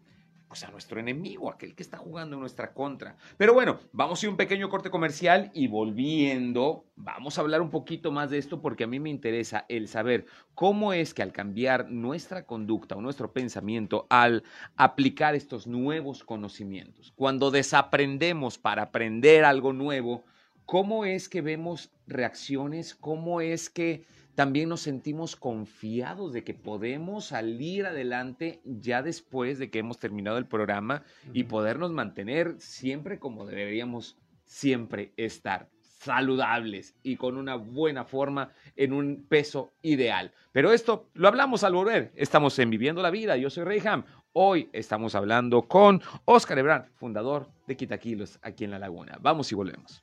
Pues 0.51 0.65
a 0.65 0.71
nuestro 0.73 0.99
enemigo, 0.99 1.49
aquel 1.49 1.77
que 1.77 1.85
está 1.85 1.97
jugando 1.97 2.35
en 2.35 2.41
nuestra 2.41 2.75
contra. 2.75 3.17
Pero 3.37 3.55
bueno, 3.55 3.79
vamos 3.93 4.21
a 4.21 4.27
ir 4.27 4.31
un 4.31 4.37
pequeño 4.37 4.69
corte 4.69 4.91
comercial 4.91 5.53
y 5.55 5.69
volviendo, 5.69 6.87
vamos 6.97 7.39
a 7.39 7.43
hablar 7.43 7.63
un 7.63 7.71
poquito 7.71 8.11
más 8.11 8.31
de 8.31 8.39
esto 8.39 8.61
porque 8.61 8.83
a 8.83 8.89
mí 8.89 8.99
me 8.99 9.11
interesa 9.11 9.65
el 9.69 9.87
saber 9.87 10.27
cómo 10.57 10.93
es 10.93 11.15
que 11.15 11.23
al 11.23 11.31
cambiar 11.31 11.89
nuestra 11.89 12.47
conducta 12.47 12.97
o 12.97 13.01
nuestro 13.01 13.33
pensamiento, 13.33 14.09
al 14.11 14.43
aplicar 14.75 15.37
estos 15.37 15.69
nuevos 15.69 16.25
conocimientos, 16.25 17.13
cuando 17.15 17.53
desaprendemos 17.53 18.59
para 18.59 18.83
aprender 18.83 19.45
algo 19.45 19.73
nuevo, 19.73 20.25
cómo 20.67 21.05
es 21.05 21.29
que 21.29 21.43
vemos 21.43 21.93
reacciones, 22.09 22.97
cómo 22.97 23.41
es 23.41 23.71
que 23.71 24.05
también 24.41 24.71
nos 24.71 24.81
sentimos 24.81 25.37
confiados 25.37 26.33
de 26.33 26.45
que 26.45 26.55
podemos 26.55 27.27
salir 27.27 27.85
adelante 27.85 28.63
ya 28.65 29.03
después 29.03 29.59
de 29.59 29.71
que 29.71 29.81
hemos 29.81 29.99
terminado 29.99 30.39
el 30.39 30.47
programa 30.47 31.03
y 31.35 31.45
podernos 31.45 31.93
mantener 31.93 32.55
siempre 32.59 33.19
como 33.19 33.45
deberíamos 33.45 34.17
siempre 34.47 35.13
estar 35.19 35.69
saludables 35.83 36.97
y 37.03 37.17
con 37.17 37.37
una 37.37 37.57
buena 37.57 38.07
forma 38.07 38.51
en 38.77 38.95
un 38.95 39.27
peso 39.29 39.75
ideal. 39.83 40.33
Pero 40.53 40.73
esto 40.73 41.11
lo 41.13 41.29
hablamos 41.29 41.63
al 41.63 41.75
volver. 41.75 42.11
Estamos 42.15 42.59
en 42.61 42.71
Viviendo 42.71 43.03
la 43.03 43.11
Vida. 43.11 43.37
Yo 43.37 43.51
soy 43.51 43.65
Reyham. 43.65 44.05
Hoy 44.33 44.71
estamos 44.73 45.15
hablando 45.15 45.69
con 45.69 46.01
Oscar 46.25 46.59
Ebrard, 46.59 46.87
fundador 46.95 47.51
de 47.67 47.77
Quitaquilos 47.77 48.39
aquí 48.41 48.65
en 48.65 48.71
La 48.71 48.79
Laguna. 48.79 49.19
Vamos 49.21 49.53
y 49.53 49.55
volvemos. 49.55 50.03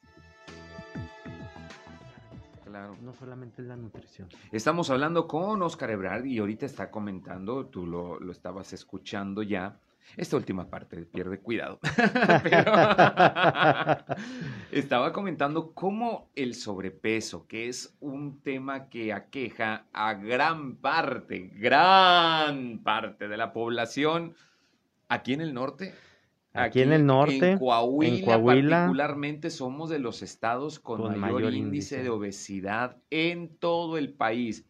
No 3.02 3.14
solamente 3.14 3.62
la 3.62 3.76
nutrición. 3.76 4.30
Estamos 4.52 4.90
hablando 4.90 5.28
con 5.28 5.62
Oscar 5.62 5.92
Ebrard 5.92 6.26
y 6.26 6.40
ahorita 6.40 6.66
está 6.66 6.92
comentando, 6.92 7.68
tú 7.68 7.86
lo, 7.86 8.32
estabas 8.32 8.74
escuchando 8.74 9.44
ya. 9.44 9.80
Esta 10.16 10.38
última 10.38 10.70
parte, 10.70 11.06
pierde 11.06 11.40
cuidado. 11.40 11.80
estaba 14.72 15.12
comentando 15.12 15.74
cómo 15.74 16.30
el 16.36 16.56
sobrepeso, 16.56 17.46
que 17.46 17.68
es 17.68 17.94
un 18.00 18.40
tema 18.42 18.88
que 18.88 19.12
aqueja 19.12 19.88
a 19.92 20.14
gran 20.14 20.78
parte, 20.78 21.52
gran 21.56 22.80
parte 22.84 23.28
de 23.28 23.38
la 23.38 23.52
población 23.52 24.34
aquí 25.10 25.34
en 25.34 25.42
el 25.42 25.54
norte, 25.54 25.94
Aquí, 26.54 26.82
en 26.82 26.92
el 26.92 27.06
norte, 27.06 27.52
en 27.52 27.60
Coahuila, 27.60 28.42
particularmente 28.44 29.50
somos 29.50 29.90
de 29.90 30.00
los 30.00 30.24
estados 30.24 30.80
con, 30.80 31.20
mayor, 31.20 31.54
índice 31.54 32.02
de 32.02 32.10
obesidad 32.10 32.98
en 33.10 33.56
todo 33.58 33.98
el 33.98 34.14
país. 34.14 34.66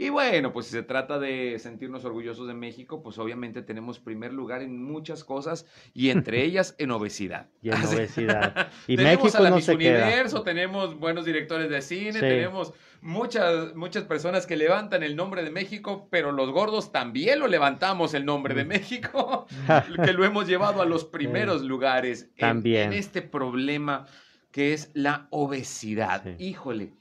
Y 0.00 0.08
bueno, 0.08 0.50
pues 0.50 0.64
si 0.64 0.72
se 0.72 0.82
trata 0.82 1.18
de 1.18 1.58
sentirnos 1.58 2.06
orgullosos 2.06 2.48
de 2.48 2.54
México, 2.54 3.02
pues 3.02 3.18
obviamente 3.18 3.60
tenemos 3.60 3.98
primer 3.98 4.32
lugar 4.32 4.62
en 4.62 4.82
muchas 4.82 5.24
cosas 5.24 5.66
y 5.92 6.08
entre 6.08 6.42
ellas 6.44 6.74
en 6.78 6.90
obesidad. 6.90 7.48
Y 7.60 7.68
en 7.68 7.84
obesidad. 7.84 8.70
Y 8.86 8.96
tenemos 8.96 9.24
México 9.24 9.38
a 9.38 9.42
la 9.42 9.50
no 9.50 9.56
Miss 9.56 9.68
Universo, 9.68 10.40
tenemos 10.42 10.98
buenos 10.98 11.26
directores 11.26 11.68
de 11.68 11.82
cine, 11.82 12.18
tenemos 12.18 12.72
muchas, 13.02 13.74
muchas 13.74 14.04
personas 14.04 14.46
que 14.46 14.56
levantan 14.56 15.02
el 15.02 15.16
nombre 15.16 15.42
de 15.44 15.50
México, 15.50 16.08
pero 16.10 16.32
los 16.32 16.50
gordos 16.50 16.92
también 16.92 17.38
lo 17.38 17.46
levantamos 17.46 18.14
el 18.14 18.24
nombre 18.24 18.54
de 18.54 18.64
México, 18.64 19.46
que 20.02 20.14
lo 20.14 20.24
hemos 20.24 20.48
llevado 20.48 20.80
a 20.80 20.86
los 20.86 21.04
primeros 21.04 21.60
lugares 21.60 22.30
también. 22.38 22.94
en 22.94 22.98
este 22.98 23.20
problema 23.20 24.06
que 24.50 24.72
es 24.72 24.90
la 24.94 25.28
obesidad. 25.30 26.38
Híjole. 26.38 26.94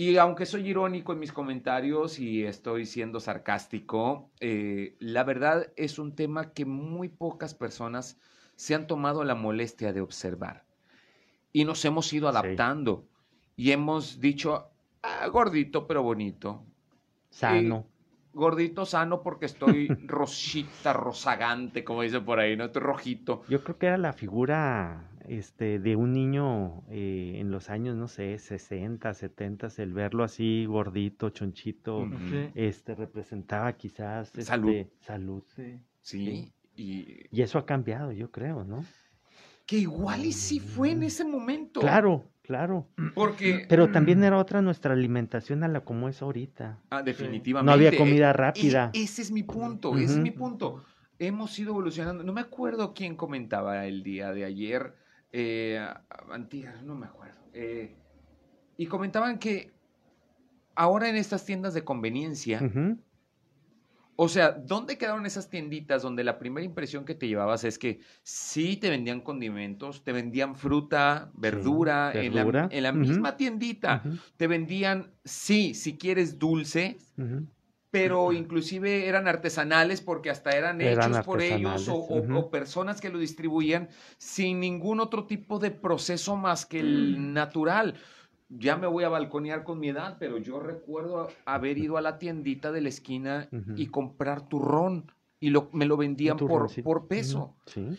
Y 0.00 0.16
aunque 0.16 0.46
soy 0.46 0.68
irónico 0.68 1.12
en 1.12 1.18
mis 1.18 1.32
comentarios 1.32 2.20
y 2.20 2.44
estoy 2.44 2.86
siendo 2.86 3.18
sarcástico, 3.18 4.30
eh, 4.38 4.94
la 5.00 5.24
verdad 5.24 5.72
es 5.74 5.98
un 5.98 6.14
tema 6.14 6.52
que 6.52 6.64
muy 6.64 7.08
pocas 7.08 7.52
personas 7.52 8.16
se 8.54 8.76
han 8.76 8.86
tomado 8.86 9.24
la 9.24 9.34
molestia 9.34 9.92
de 9.92 10.00
observar. 10.00 10.64
Y 11.52 11.64
nos 11.64 11.84
hemos 11.84 12.12
ido 12.12 12.28
adaptando 12.28 13.08
y 13.56 13.72
hemos 13.72 14.20
dicho, 14.20 14.70
ah, 15.02 15.26
gordito 15.26 15.88
pero 15.88 16.04
bonito. 16.04 16.64
Sano. 17.30 17.84
gordito 18.32 18.86
sano 18.86 19.20
porque 19.20 19.46
estoy 19.46 19.88
rosita, 20.06 20.92
rosagante, 20.92 21.82
como 21.82 22.02
dice 22.02 22.20
por 22.20 22.38
ahí, 22.38 22.56
¿no? 22.56 22.66
Estoy 22.66 22.82
rojito. 22.82 23.42
Yo 23.48 23.64
creo 23.64 23.78
que 23.78 23.86
era 23.86 23.98
la 23.98 24.12
figura 24.12 25.10
este, 25.28 25.78
de 25.78 25.96
un 25.96 26.12
niño 26.12 26.84
eh, 26.90 27.34
en 27.36 27.50
los 27.50 27.70
años, 27.70 27.96
no 27.96 28.08
sé, 28.08 28.38
60, 28.38 29.12
70, 29.14 29.68
el 29.78 29.92
verlo 29.92 30.24
así 30.24 30.66
gordito, 30.66 31.30
chonchito, 31.30 32.08
este, 32.54 32.94
representaba 32.94 33.72
quizás 33.74 34.30
salud. 34.40 34.70
Este, 34.70 35.04
salud. 35.04 35.42
Sí. 35.54 35.80
sí. 36.00 36.52
Y... 36.76 37.26
y 37.30 37.42
eso 37.42 37.58
ha 37.58 37.66
cambiado, 37.66 38.12
yo 38.12 38.30
creo, 38.30 38.64
¿no? 38.64 38.84
Que 39.66 39.78
igual 39.78 40.24
y 40.24 40.32
sí 40.32 40.60
fue 40.60 40.92
en 40.92 41.02
ese 41.02 41.24
momento. 41.24 41.80
Claro, 41.80 42.24
Claro. 42.48 42.88
Porque. 43.14 43.66
Pero 43.68 43.92
también 43.92 44.24
era 44.24 44.38
otra 44.38 44.62
nuestra 44.62 44.94
alimentación 44.94 45.64
a 45.64 45.68
la 45.68 45.82
como 45.84 46.08
es 46.08 46.22
ahorita. 46.22 46.78
Ah, 46.88 47.02
definitivamente. 47.02 47.66
No 47.66 47.72
había 47.72 47.94
comida 47.94 48.32
rápida. 48.32 48.90
ese 48.94 49.20
es 49.20 49.30
mi 49.30 49.42
punto, 49.42 49.94
ese 49.98 50.14
es 50.14 50.18
mi 50.18 50.30
punto. 50.30 50.82
Hemos 51.18 51.58
ido 51.58 51.72
evolucionando. 51.72 52.24
No 52.24 52.32
me 52.32 52.40
acuerdo 52.40 52.94
quién 52.94 53.16
comentaba 53.16 53.84
el 53.84 54.02
día 54.02 54.32
de 54.32 54.46
ayer 54.46 54.94
eh, 55.32 55.86
no 56.84 56.94
me 56.94 57.06
acuerdo. 57.06 57.38
Eh, 57.52 57.96
y 58.76 58.86
comentaban 58.86 59.38
que 59.38 59.72
ahora 60.74 61.08
en 61.08 61.16
estas 61.16 61.44
tiendas 61.44 61.74
de 61.74 61.84
conveniencia, 61.84 62.60
o 64.20 64.28
sea, 64.28 64.50
¿dónde 64.50 64.98
quedaron 64.98 65.26
esas 65.26 65.48
tienditas 65.48 66.02
donde 66.02 66.24
la 66.24 66.38
primera 66.38 66.64
impresión 66.64 67.04
que 67.04 67.14
te 67.14 67.28
llevabas 67.28 67.64
es 67.64 67.78
que 67.78 68.00
sí 68.22 68.76
te 68.76 68.90
vendían 68.90 69.20
condimentos, 69.20 70.02
te 70.02 70.12
vendían 70.12 70.56
fruta, 70.56 71.30
verdura, 71.34 72.12
en 72.12 72.82
la, 72.82 72.92
misma 72.92 73.36
tiendita, 73.36 74.02
te 74.36 74.46
vendían, 74.46 75.12
sí, 75.24 75.74
si 75.74 75.96
quieres 75.96 76.38
dulce, 76.38 76.98
pero 77.90 78.32
inclusive 78.32 79.06
eran 79.06 79.28
artesanales 79.28 80.00
porque 80.00 80.30
hasta 80.30 80.50
eran, 80.50 80.80
hechos 80.80 81.20
por 81.24 81.40
ellos 81.40 81.88
o, 81.88 82.50
personas 82.50 83.00
que 83.00 83.08
lo 83.08 83.18
distribuían 83.18 83.88
sin 84.18 84.60
ningún 84.60 85.00
otro 85.00 85.24
tipo 85.24 85.58
de 85.58 85.70
proceso 85.70 86.36
más 86.36 86.66
que 86.66 86.80
el 86.80 87.16
mm. 87.18 87.32
natural. 87.32 87.94
Ya 88.50 88.76
me 88.76 88.86
voy 88.86 89.04
a 89.04 89.08
balconear 89.10 89.62
con 89.62 89.78
mi 89.78 89.88
edad, 89.88 90.16
pero 90.18 90.38
yo 90.38 90.58
recuerdo 90.60 91.28
haber 91.44 91.76
ido 91.76 91.98
a 91.98 92.00
la 92.00 92.18
tiendita 92.18 92.72
de 92.72 92.80
la 92.80 92.88
esquina 92.88 93.48
y 93.76 93.88
comprar 93.88 94.48
turrón 94.48 95.12
y 95.40 95.50
lo, 95.50 95.68
me 95.72 95.86
lo 95.86 95.96
vendían 95.96 96.36
por, 96.36 96.68
por 96.82 97.06
peso. 97.06 97.56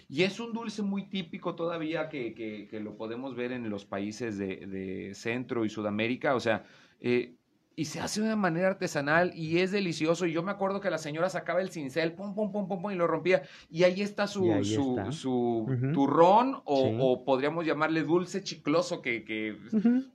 Y 0.10 0.24
es 0.24 0.40
un 0.40 0.52
dulce 0.52 0.82
muy 0.82 1.04
típico 1.10 1.56
todavía 1.56 2.10
que, 2.10 2.34
que, 2.34 2.80
lo 2.80 2.98
podemos 2.98 3.36
ver 3.36 3.52
en 3.52 3.70
los 3.70 3.86
países 3.86 4.38
de, 4.38 4.66
de 4.68 5.14
Centro 5.14 5.66
y 5.66 5.70
Sudamérica. 5.70 6.36
O 6.36 6.40
sea, 6.40 6.66
eh, 7.00 7.36
y 7.80 7.86
se 7.86 8.02
hace 8.02 8.20
de 8.20 8.28
una 8.28 8.36
manera 8.36 8.68
artesanal 8.68 9.32
y 9.34 9.60
es 9.60 9.72
delicioso. 9.72 10.26
Y 10.26 10.34
yo 10.34 10.44
me 10.44 10.52
acuerdo 10.52 10.82
que 10.82 10.90
la 10.90 10.98
señora 10.98 11.30
sacaba 11.30 11.62
el 11.62 11.70
cincel, 11.70 12.12
pum, 12.12 12.36
pum, 12.36 12.52
pum, 12.52 12.68
pum, 12.68 12.82
pum, 12.82 12.92
y 12.92 12.96
lo 12.96 13.08
rompía. 13.08 13.44
Y 13.72 13.84
ahí 13.84 14.02
está 14.02 14.28
su, 14.28 14.44
su, 14.66 15.02
su 15.12 15.66
turrón, 15.94 16.60
o, 16.66 17.24
podríamos 17.24 17.66
llamarle 17.66 18.04
dulce 18.04 18.44
chicloso, 18.44 19.02
que, 19.02 19.24
que 19.24 19.56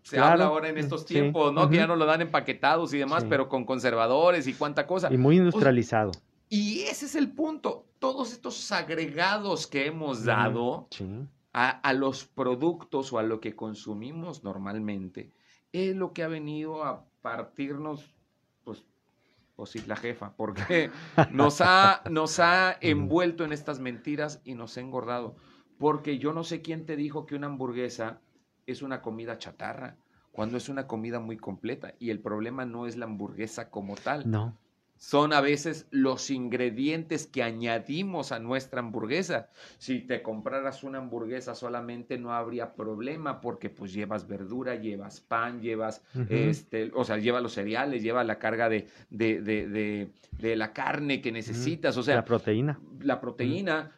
se 0.03 0.18
habla 0.18 0.44
ahora 0.44 0.68
en 0.68 0.77
estos 0.77 1.07
tiempos, 1.07 1.55
¿no? 1.55 1.70
Que 1.70 1.77
ya 1.77 1.87
no 1.87 1.96
lo 1.96 2.05
dan 2.05 2.20
empaquetados 2.20 2.92
y 2.92 2.98
demás, 2.98 3.24
pero 3.31 3.48
con 3.48 3.64
conservadores 3.64 4.46
y 4.46 4.53
cuánta 4.53 4.87
cosa. 4.87 5.11
Y 5.11 5.16
muy 5.16 5.38
industrializado. 5.38 6.12
y 6.50 6.81
ese 6.81 7.07
es 7.07 7.14
el 7.14 7.31
punto. 7.31 7.87
Todos 7.98 8.35
estos 8.35 8.70
agregados 8.72 9.66
que 9.66 9.87
hemos 9.87 10.27
dado 10.27 10.87
a, 11.55 11.70
a 11.70 11.92
los 11.94 12.27
productos 12.27 13.11
o 13.14 13.18
a 13.18 13.22
lo 13.22 13.40
que 13.40 13.57
consumimos 13.57 14.44
normalmente 14.44 15.31
es 15.72 15.96
lo 15.96 16.12
que 16.12 16.22
ha 16.22 16.29
venido 16.29 16.85
a 16.85 17.07
partirnos, 17.25 18.15
pues, 18.65 18.85
pues 19.57 19.71
sí, 19.71 19.83
la 19.87 19.97
jefa, 19.97 20.37
porque 20.37 20.91
nos 21.33 21.63
ha, 21.63 22.03
nos 22.11 22.39
ha 22.39 22.77
envuelto 22.83 23.47
en 23.47 23.55
estas 23.55 23.81
mentiras 23.81 24.43
y 24.45 24.55
nos 24.55 24.77
ha 24.77 24.83
engordado. 24.83 25.37
Porque 25.79 26.19
yo 26.19 26.35
no 26.35 26.45
sé 26.45 26.61
quién 26.61 26.85
te 26.85 26.97
dijo 26.97 27.25
que 27.25 27.35
una 27.35 27.47
hamburguesa 27.47 28.21
es 28.67 28.83
una 28.83 29.01
comida 29.01 29.39
chatarra, 29.39 29.97
cuando 30.33 30.59
es 30.59 30.69
una 30.69 30.87
comida 30.87 31.19
muy 31.19 31.39
completa. 31.39 31.95
Y 31.99 32.11
el 32.11 32.21
problema 32.21 32.67
no 32.67 32.87
es 32.87 32.99
la 32.99 33.07
hamburguesa 33.07 33.71
como 33.71 33.95
tal. 33.95 34.31
No 34.31 34.59
son 34.97 35.33
a 35.33 35.41
veces 35.41 35.87
los 35.91 36.31
ingredientes 36.31 37.27
que 37.27 37.43
añadimos 37.43 38.33
a 38.33 38.39
nuestra 38.39 38.81
hamburguesa. 38.81 39.51
Si 39.79 40.01
te 40.01 40.23
compraras 40.23 40.83
una 40.83 40.99
hamburguesa 40.99 41.55
solamente 41.55 42.17
no 42.19 42.33
habría 42.33 42.75
problema 42.75 43.41
porque 43.41 43.71
pues 43.71 43.93
llevas 43.93 44.27
verdura, 44.27 44.77
llevas 44.77 45.21
pan, 45.21 45.61
llevas, 45.61 46.03
este, 46.29 46.91
o 46.95 47.05
sea, 47.05 47.19
lleva 47.19 47.41
los 47.41 47.53
cereales, 47.53 48.03
lleva 48.03 48.25
la 48.25 48.39
carga 48.39 48.69
de, 48.69 48.87
de, 49.11 49.43
de, 49.43 50.11
de, 50.39 50.57
la 50.57 50.73
carne 50.73 51.21
que 51.21 51.33
necesitas, 51.33 51.97
o 51.97 52.03
sea. 52.03 52.17
La 52.17 52.25
proteína. 52.25 52.79
La 53.01 53.21
proteína. 53.21 53.93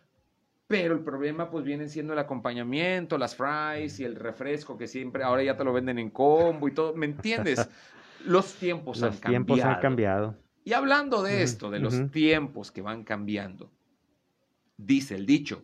Pero 0.66 0.94
el 0.94 1.00
problema 1.00 1.48
pues 1.48 1.64
viene 1.64 1.86
siendo 1.86 2.12
el 2.12 2.18
acompañamiento, 2.18 3.18
las 3.18 3.36
fries 3.36 4.00
y 4.00 4.04
el 4.04 4.16
refresco 4.16 4.76
que 4.76 4.88
siempre, 4.88 5.22
ahora 5.22 5.44
ya 5.44 5.56
te 5.56 5.62
lo 5.62 5.72
venden 5.72 6.00
en 6.00 6.10
combo 6.10 6.66
y 6.66 6.72
todo, 6.72 6.94
¿me 6.94 7.06
entiendes? 7.06 7.68
Los 8.26 8.54
tiempos 8.54 9.00
han 9.04 9.16
cambiado. 9.16 9.38
Los 9.38 9.46
tiempos 9.46 9.60
han 9.60 9.80
cambiado. 9.80 10.45
Y 10.66 10.72
hablando 10.72 11.22
de 11.22 11.44
esto, 11.44 11.70
de 11.70 11.78
los 11.78 12.10
tiempos 12.10 12.72
que 12.72 12.82
van 12.82 13.04
cambiando, 13.04 13.70
dice 14.76 15.14
el 15.14 15.24
dicho, 15.24 15.62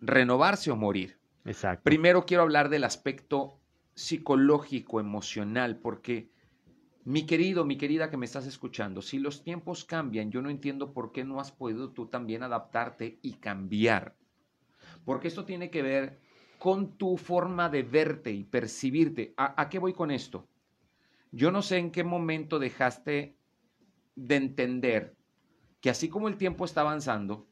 renovarse 0.00 0.70
o 0.70 0.76
morir. 0.76 1.18
Exacto. 1.44 1.82
Primero 1.82 2.26
quiero 2.26 2.44
hablar 2.44 2.68
del 2.68 2.84
aspecto 2.84 3.58
psicológico, 3.96 5.00
emocional, 5.00 5.80
porque 5.80 6.30
mi 7.02 7.26
querido, 7.26 7.64
mi 7.64 7.76
querida 7.76 8.08
que 8.08 8.16
me 8.16 8.24
estás 8.24 8.46
escuchando, 8.46 9.02
si 9.02 9.18
los 9.18 9.42
tiempos 9.42 9.84
cambian, 9.84 10.30
yo 10.30 10.40
no 10.42 10.48
entiendo 10.48 10.92
por 10.92 11.10
qué 11.10 11.24
no 11.24 11.40
has 11.40 11.50
podido 11.50 11.90
tú 11.90 12.06
también 12.06 12.44
adaptarte 12.44 13.18
y 13.22 13.32
cambiar. 13.38 14.14
Porque 15.04 15.26
esto 15.26 15.44
tiene 15.44 15.70
que 15.70 15.82
ver 15.82 16.20
con 16.60 16.96
tu 16.96 17.16
forma 17.16 17.68
de 17.68 17.82
verte 17.82 18.30
y 18.30 18.44
percibirte. 18.44 19.34
¿A, 19.36 19.60
a 19.60 19.68
qué 19.68 19.80
voy 19.80 19.92
con 19.92 20.12
esto? 20.12 20.46
Yo 21.32 21.50
no 21.50 21.62
sé 21.62 21.78
en 21.78 21.90
qué 21.90 22.04
momento 22.04 22.60
dejaste 22.60 23.35
de 24.16 24.36
entender 24.36 25.14
que 25.80 25.90
así 25.90 26.08
como 26.08 26.28
el 26.28 26.36
tiempo 26.36 26.64
está 26.64 26.80
avanzando, 26.80 27.46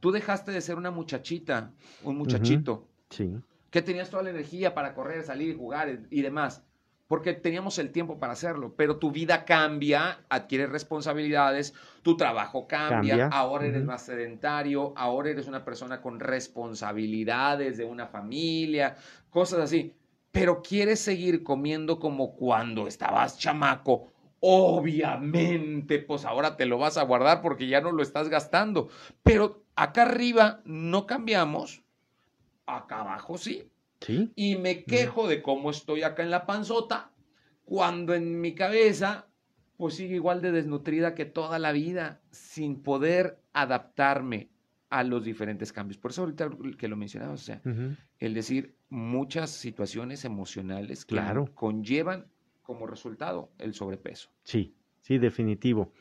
tú 0.00 0.10
dejaste 0.10 0.52
de 0.52 0.60
ser 0.60 0.76
una 0.76 0.90
muchachita, 0.90 1.72
un 2.02 2.16
muchachito, 2.16 2.88
sí. 3.10 3.34
que 3.70 3.82
tenías 3.82 4.08
toda 4.08 4.22
la 4.22 4.30
energía 4.30 4.74
para 4.74 4.94
correr, 4.94 5.24
salir 5.24 5.56
jugar 5.56 6.06
y 6.08 6.22
demás, 6.22 6.64
porque 7.08 7.34
teníamos 7.34 7.78
el 7.78 7.90
tiempo 7.90 8.18
para 8.18 8.32
hacerlo, 8.32 8.74
pero 8.76 8.96
tu 8.96 9.10
vida 9.10 9.44
cambia, 9.44 10.20
adquieres 10.30 10.70
responsabilidades, 10.70 11.74
tu 12.02 12.16
trabajo 12.16 12.66
cambia, 12.66 13.26
ahora 13.28 13.66
eres 13.66 13.84
más 13.84 14.02
sedentario, 14.06 14.94
ahora 14.96 15.30
eres 15.30 15.46
una 15.46 15.64
persona 15.64 16.00
con 16.00 16.20
responsabilidades 16.20 17.76
de 17.76 17.84
una 17.84 18.06
familia, 18.06 18.96
cosas 19.28 19.60
así, 19.60 19.94
pero 20.32 20.62
quieres 20.62 21.00
seguir 21.00 21.42
comiendo 21.42 21.98
como 21.98 22.34
cuando 22.34 22.88
estabas 22.88 23.38
chamaco 23.38 24.13
Obviamente, 24.46 26.00
pues 26.00 26.26
ahora 26.26 26.58
te 26.58 26.66
lo 26.66 26.76
vas 26.76 26.98
a 26.98 27.02
guardar 27.04 27.40
porque 27.40 27.66
ya 27.66 27.80
no 27.80 27.92
lo 27.92 28.02
estás 28.02 28.28
gastando. 28.28 28.90
Pero 29.22 29.64
acá 29.74 30.02
arriba 30.02 30.60
no 30.66 31.06
cambiamos, 31.06 31.82
acá 32.66 33.00
abajo 33.00 33.38
sí. 33.38 33.70
Sí. 34.02 34.30
Y 34.36 34.56
me 34.56 34.84
quejo 34.84 35.28
de 35.28 35.40
cómo 35.40 35.70
estoy 35.70 36.02
acá 36.02 36.22
en 36.22 36.30
la 36.30 36.44
panzota, 36.44 37.10
cuando 37.64 38.12
en 38.12 38.38
mi 38.42 38.54
cabeza, 38.54 39.28
pues 39.78 39.94
sigue 39.94 40.16
igual 40.16 40.42
de 40.42 40.52
desnutrida 40.52 41.14
que 41.14 41.24
toda 41.24 41.58
la 41.58 41.72
vida, 41.72 42.20
sin 42.30 42.82
poder 42.82 43.40
adaptarme 43.54 44.50
a 44.90 45.04
los 45.04 45.24
diferentes 45.24 45.72
cambios. 45.72 45.96
Por 45.96 46.10
eso 46.10 46.20
ahorita 46.20 46.50
que 46.76 46.88
lo 46.88 46.96
mencionabas, 46.96 47.40
o 47.40 47.44
sea, 47.44 47.62
el 48.18 48.34
decir 48.34 48.76
muchas 48.90 49.48
situaciones 49.48 50.26
emocionales 50.26 51.06
que 51.06 51.18
conllevan 51.54 52.26
como 52.64 52.86
resultado 52.88 53.50
el 53.58 53.74
sobrepeso. 53.74 54.30
Sí, 54.42 54.74
sí, 55.00 55.18
definitivo. 55.18 55.92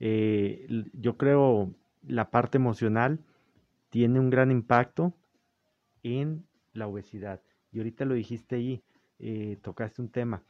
Eh, 0.00 0.66
yo 0.94 1.18
creo 1.18 1.74
la 2.02 2.30
parte 2.30 2.56
emocional 2.56 3.20
tiene 3.90 4.18
un 4.18 4.30
gran 4.30 4.50
impacto 4.50 5.12
en 6.02 6.46
la 6.72 6.86
obesidad. 6.86 7.42
Y 7.70 7.78
ahorita 7.78 8.06
lo 8.06 8.14
dijiste 8.14 8.56
ahí, 8.56 8.82
eh, 9.18 9.58
tocaste 9.62 10.00
un 10.00 10.08
tema. 10.08 10.42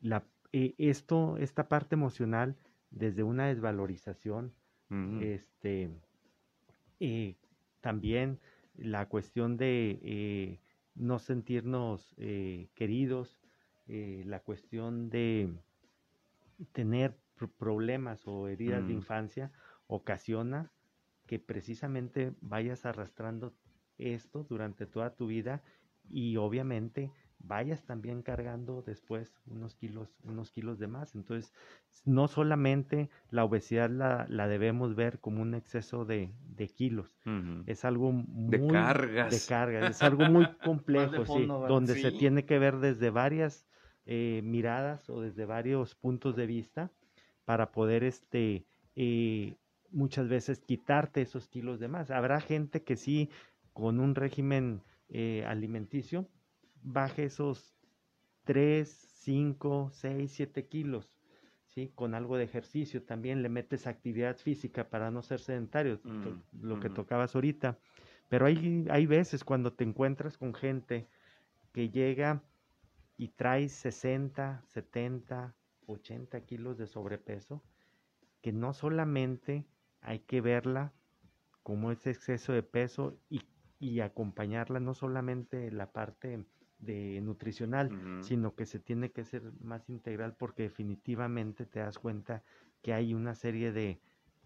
La, 0.00 0.24
eh, 0.52 0.74
esto, 0.78 1.36
esta 1.36 1.68
parte 1.68 1.94
emocional, 1.94 2.56
desde 2.90 3.22
una 3.22 3.46
desvalorización, 3.46 4.52
este, 5.22 5.88
también 7.80 8.38
la 8.76 9.08
cuestión 9.08 9.56
de 9.56 10.60
no 10.94 11.18
sentirnos 11.18 12.14
eh, 12.18 12.68
queridos, 12.74 13.38
eh, 13.94 14.22
la 14.24 14.40
cuestión 14.40 15.10
de 15.10 15.52
tener 16.72 17.14
problemas 17.58 18.26
o 18.26 18.48
heridas 18.48 18.86
de 18.86 18.94
mm. 18.94 18.96
infancia 18.96 19.52
ocasiona 19.86 20.72
que 21.26 21.38
precisamente 21.38 22.32
vayas 22.40 22.86
arrastrando 22.86 23.52
esto 23.98 24.46
durante 24.48 24.86
toda 24.86 25.14
tu 25.14 25.26
vida 25.26 25.62
y 26.08 26.38
obviamente 26.38 27.12
vayas 27.38 27.84
también 27.84 28.22
cargando 28.22 28.80
después 28.80 29.38
unos 29.44 29.74
kilos, 29.74 30.08
unos 30.24 30.50
kilos 30.52 30.78
de 30.78 30.86
más. 30.86 31.14
Entonces, 31.14 31.52
no 32.06 32.28
solamente 32.28 33.10
la 33.28 33.44
obesidad 33.44 33.90
la, 33.90 34.48
debemos 34.48 34.94
ver 34.94 35.20
como 35.20 35.42
un 35.42 35.54
exceso 35.54 36.06
de, 36.06 36.32
kilos, 36.74 37.14
es 37.66 37.84
algo 37.84 38.10
muy 38.10 38.56
de 38.56 38.66
cargas. 38.68 39.30
De 39.30 39.46
cargas, 39.46 39.90
es 39.90 40.02
algo 40.02 40.24
muy 40.30 40.46
complejo, 40.64 41.26
sí, 41.26 41.44
donde 41.44 42.00
se 42.00 42.10
tiene 42.10 42.46
que 42.46 42.58
ver 42.58 42.78
desde 42.78 43.10
varias 43.10 43.66
eh, 44.06 44.40
miradas 44.44 45.08
o 45.08 45.20
desde 45.20 45.44
varios 45.44 45.94
puntos 45.94 46.36
de 46.36 46.46
vista 46.46 46.90
para 47.44 47.72
poder 47.72 48.04
este 48.04 48.64
eh, 48.96 49.54
muchas 49.90 50.28
veces 50.28 50.60
quitarte 50.60 51.22
esos 51.22 51.48
kilos 51.48 51.78
de 51.78 51.88
más. 51.88 52.10
Habrá 52.10 52.40
gente 52.40 52.82
que 52.82 52.96
sí, 52.96 53.30
con 53.72 54.00
un 54.00 54.14
régimen 54.14 54.82
eh, 55.08 55.44
alimenticio, 55.46 56.26
baje 56.82 57.24
esos 57.24 57.76
3, 58.44 58.88
5, 58.88 59.90
6, 59.92 60.32
7 60.32 60.66
kilos. 60.66 61.18
¿sí? 61.68 61.92
Con 61.94 62.14
algo 62.14 62.36
de 62.36 62.44
ejercicio 62.44 63.02
también 63.02 63.42
le 63.42 63.48
metes 63.48 63.86
actividad 63.86 64.36
física 64.36 64.88
para 64.88 65.10
no 65.10 65.22
ser 65.22 65.40
sedentario, 65.40 66.00
mm, 66.02 66.64
lo 66.66 66.80
que 66.80 66.90
tocabas 66.90 67.34
ahorita. 67.34 67.78
Pero 68.28 68.46
hay, 68.46 68.86
hay 68.90 69.06
veces 69.06 69.44
cuando 69.44 69.72
te 69.72 69.84
encuentras 69.84 70.38
con 70.38 70.54
gente 70.54 71.06
que 71.72 71.90
llega 71.90 72.42
y 73.16 73.28
trae 73.28 73.68
60, 73.68 74.62
70, 74.66 75.56
80 75.86 76.40
kilos 76.42 76.78
de 76.78 76.86
sobrepeso, 76.86 77.62
que 78.40 78.52
no 78.52 78.72
solamente 78.72 79.66
hay 80.00 80.20
que 80.20 80.40
verla 80.40 80.92
como 81.62 81.90
ese 81.92 82.10
exceso 82.10 82.52
de 82.52 82.62
peso 82.62 83.18
y, 83.28 83.42
y 83.78 84.00
acompañarla 84.00 84.80
no 84.80 84.94
solamente 84.94 85.70
la 85.70 85.92
parte 85.92 86.44
de 86.78 87.20
nutricional, 87.20 87.92
sino 88.18 88.54
que 88.56 88.66
se 88.66 88.80
tiene 88.80 89.12
que 89.12 89.24
ser 89.24 89.52
más 89.60 89.88
integral 89.88 90.34
porque 90.36 90.64
definitivamente 90.64 91.66
te 91.66 91.78
das 91.80 91.98
cuenta 91.98 92.42
que 92.82 92.92
hay 92.92 93.14
una 93.14 93.34
serie 93.34 93.72
de, 93.72 94.00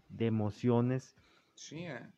de 0.08 0.26
emociones. 0.26 1.16
Sí, 1.54 1.86
eh, 1.86 2.12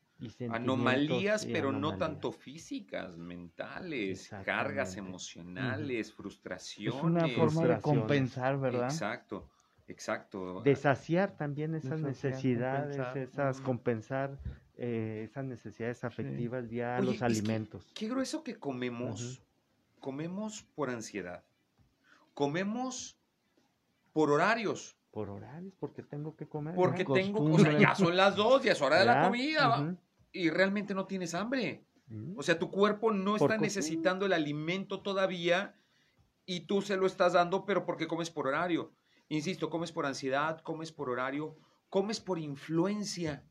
anomalías, 0.50 1.46
pero 1.46 1.72
no 1.72 1.96
tanto 1.96 2.32
físicas, 2.32 3.16
mentales, 3.16 4.30
cargas 4.44 4.96
emocionales, 4.96 6.12
frustraciones. 6.12 6.98
Es 6.98 7.02
una 7.02 7.28
forma 7.28 7.66
de 7.66 7.80
compensar, 7.80 8.58
¿verdad? 8.58 8.90
Exacto. 8.90 9.48
Exacto. 9.86 10.60
De 10.60 10.76
saciar 10.76 11.36
también 11.36 11.74
esas 11.74 12.00
necesidades, 12.00 12.98
esas 13.16 13.60
compensar 13.62 14.38
eh, 14.76 15.22
esas 15.24 15.44
necesidades 15.46 16.04
afectivas 16.04 16.68
vía 16.68 17.00
los 17.00 17.22
alimentos. 17.22 17.90
qué 17.94 18.06
grueso 18.06 18.44
que 18.44 18.58
comemos 18.58 19.40
comemos 19.98 20.62
por 20.74 20.90
ansiedad. 20.90 21.42
Comemos 22.34 23.18
por 24.12 24.30
horarios. 24.30 24.96
Por 25.10 25.30
horarios, 25.30 25.74
porque 25.78 26.02
tengo 26.02 26.36
que 26.36 26.46
comer. 26.46 26.74
Porque 26.74 27.04
tengo, 27.04 27.42
o 27.44 27.58
sea, 27.58 27.76
ya 27.78 27.94
son 27.94 28.16
las 28.16 28.36
dos, 28.36 28.62
ya 28.62 28.72
es 28.72 28.82
hora 28.82 29.00
de 29.00 29.06
la 29.06 29.24
comida. 29.24 29.96
Y 30.32 30.50
realmente 30.50 30.94
no 30.94 31.06
tienes 31.06 31.34
hambre. 31.34 31.84
O 32.36 32.42
sea, 32.42 32.58
tu 32.58 32.70
cuerpo 32.70 33.12
no 33.12 33.36
está 33.36 33.58
necesitando 33.58 34.24
el 34.24 34.32
alimento 34.32 35.02
todavía 35.02 35.74
y 36.46 36.60
tú 36.60 36.80
se 36.80 36.96
lo 36.96 37.06
estás 37.06 37.34
dando, 37.34 37.66
pero 37.66 37.84
porque 37.84 38.08
comes 38.08 38.30
por 38.30 38.46
horario. 38.46 38.92
Insisto, 39.28 39.68
comes 39.68 39.92
por 39.92 40.06
ansiedad, 40.06 40.60
comes 40.60 40.90
por 40.90 41.10
horario, 41.10 41.56
comes 41.90 42.20
por 42.20 42.38
influencia. 42.38 43.44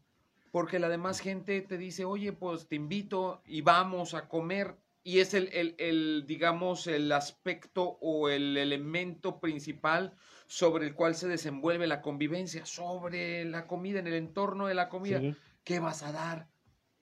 Porque 0.52 0.80
la 0.80 0.90
demás 0.90 1.20
gente 1.20 1.62
te 1.62 1.78
dice, 1.78 2.06
oye, 2.06 2.34
pues 2.34 2.68
te 2.68 2.76
invito 2.76 3.44
y 3.46 3.62
vamos 3.62 4.16
a 4.16 4.28
comer 4.28 4.78
y 5.04 5.20
es 5.20 5.34
el, 5.34 6.26
digamos, 6.28 6.88
el 6.88 7.12
aspecto 7.12 7.98
o 8.02 8.28
el 8.28 8.58
elemento 8.58 9.40
principal 9.40 10.18
sobre 10.48 10.88
el 10.88 10.96
cual 10.96 11.16
se 11.16 11.30
desenvuelve 11.30 11.88
la 11.88 12.02
convivencia, 12.02 12.66
sobre 12.66 13.46
la 13.46 13.68
comida, 13.68 14.00
en 14.00 14.08
el 14.08 14.16
entorno 14.16 14.68
de 14.68 14.74
la 14.74 14.90
comida. 14.90 15.22
¿Qué 15.64 15.80
vas 15.80 16.04
a 16.04 16.12
dar? 16.12 16.50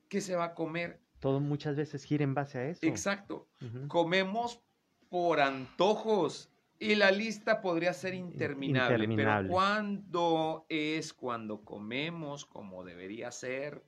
¿Qué 0.10 0.22
se 0.22 0.36
va 0.36 0.46
a 0.46 0.54
comer? 0.54 1.02
Todo 1.20 1.40
muchas 1.40 1.76
veces 1.76 2.04
gira 2.04 2.24
en 2.24 2.34
base 2.34 2.58
a 2.58 2.66
eso. 2.70 2.86
Exacto. 2.86 3.48
Comemos 3.88 4.62
por 5.10 5.40
antojos 5.40 6.52
y 6.78 6.96
la 6.96 7.12
lista 7.12 7.62
podría 7.62 7.94
ser 7.94 8.14
interminable, 8.14 9.06
interminable, 9.06 9.48
pero 9.48 9.54
¿cuándo 9.54 10.66
es 10.70 11.14
cuando 11.14 11.64
comemos 11.64 12.46
como 12.46 12.84
debería 12.84 13.32
ser? 13.32 13.84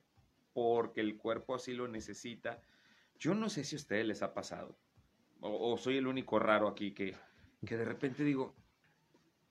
Porque 0.52 1.00
el 1.00 1.16
cuerpo 1.16 1.54
así 1.54 1.74
lo 1.74 1.86
necesita 1.86 2.60
yo 3.18 3.34
no 3.34 3.48
sé 3.48 3.64
si 3.64 3.76
a 3.76 3.78
ustedes 3.78 4.06
les 4.06 4.22
ha 4.22 4.32
pasado, 4.32 4.78
o, 5.40 5.76
soy 5.76 5.96
el 5.96 6.06
único 6.06 6.38
raro 6.38 6.68
aquí 6.68 6.92
que, 6.92 7.14
que 7.66 7.76
de 7.76 7.84
repente 7.84 8.24
digo, 8.24 8.54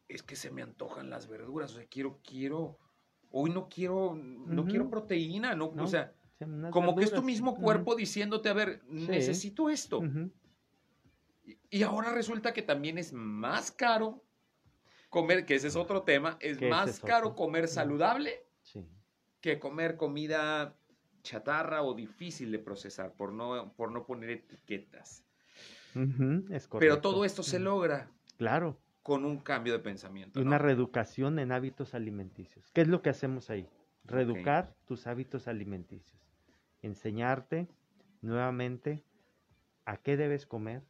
es 0.08 0.24
que 0.24 0.36
se 0.36 0.52
me 0.52 0.62
antojan 0.62 1.10
las 1.10 1.28
verduras, 1.28 1.72
o 1.72 1.76
sea, 1.76 1.86
quiero, 1.86 2.20
quiero, 2.24 2.78
hoy 3.30 3.50
no 3.50 3.68
quiero, 3.70 4.16
no 4.16 4.66
quiero 4.66 4.90
proteína, 4.90 5.56
no, 5.56 5.68
o 5.78 5.88
sea, 5.88 6.14
como 6.72 6.96
que 6.96 7.06
es 7.06 7.12
tu 7.12 7.24
mismo 7.24 7.56
cuerpo 7.56 7.96
diciéndote, 7.96 8.50
a 8.50 8.54
ver, 8.54 8.82
necesito 8.90 9.70
esto. 9.70 10.02
y, 11.70 11.84
ahora 11.84 12.14
resulta 12.14 12.54
que 12.54 12.62
también 12.62 12.98
es 12.98 13.14
más 13.14 13.72
caro 13.72 14.24
comer, 15.10 15.46
que 15.46 15.56
ese 15.56 15.68
es 15.68 15.76
otro 15.76 16.04
tema, 16.04 16.38
es 16.40 16.62
más 16.62 17.00
caro 17.00 17.36
comer 17.36 17.68
saludable 17.68 18.48
que 19.42 19.60
comer 19.60 19.98
comida 19.98 20.76
chatarra 21.24 21.84
o 21.84 21.94
difícil 21.94 22.52
de 22.52 22.60
procesar 22.60 23.14
por 23.14 23.34
no, 23.34 23.74
por 23.76 23.92
no 23.92 24.06
poner 24.06 24.30
etiquetas. 24.30 25.24
Pero 26.80 27.02
todo 27.02 27.26
esto 27.26 27.44
se 27.44 27.60
logra. 27.60 28.10
Claro. 28.38 28.78
Con 29.04 29.26
un 29.26 29.40
cambio 29.40 29.74
de 29.74 29.80
pensamiento. 29.80 30.40
Una 30.42 30.58
reeducación 30.58 31.40
en 31.40 31.52
hábitos 31.52 31.94
alimenticios. 31.94 32.72
¿Qué 32.74 32.82
es 32.82 32.88
lo 32.88 33.02
que 33.02 33.10
hacemos 33.10 33.50
ahí? 33.50 33.68
Reeducar 34.04 34.76
tus 34.86 35.08
hábitos 35.08 35.48
alimenticios. 35.48 36.27
Enseñarte 36.82 37.68
nuevamente 38.22 39.04
a 39.86 39.98
qué 39.98 40.18
debes 40.18 40.46
comer, 40.46 40.84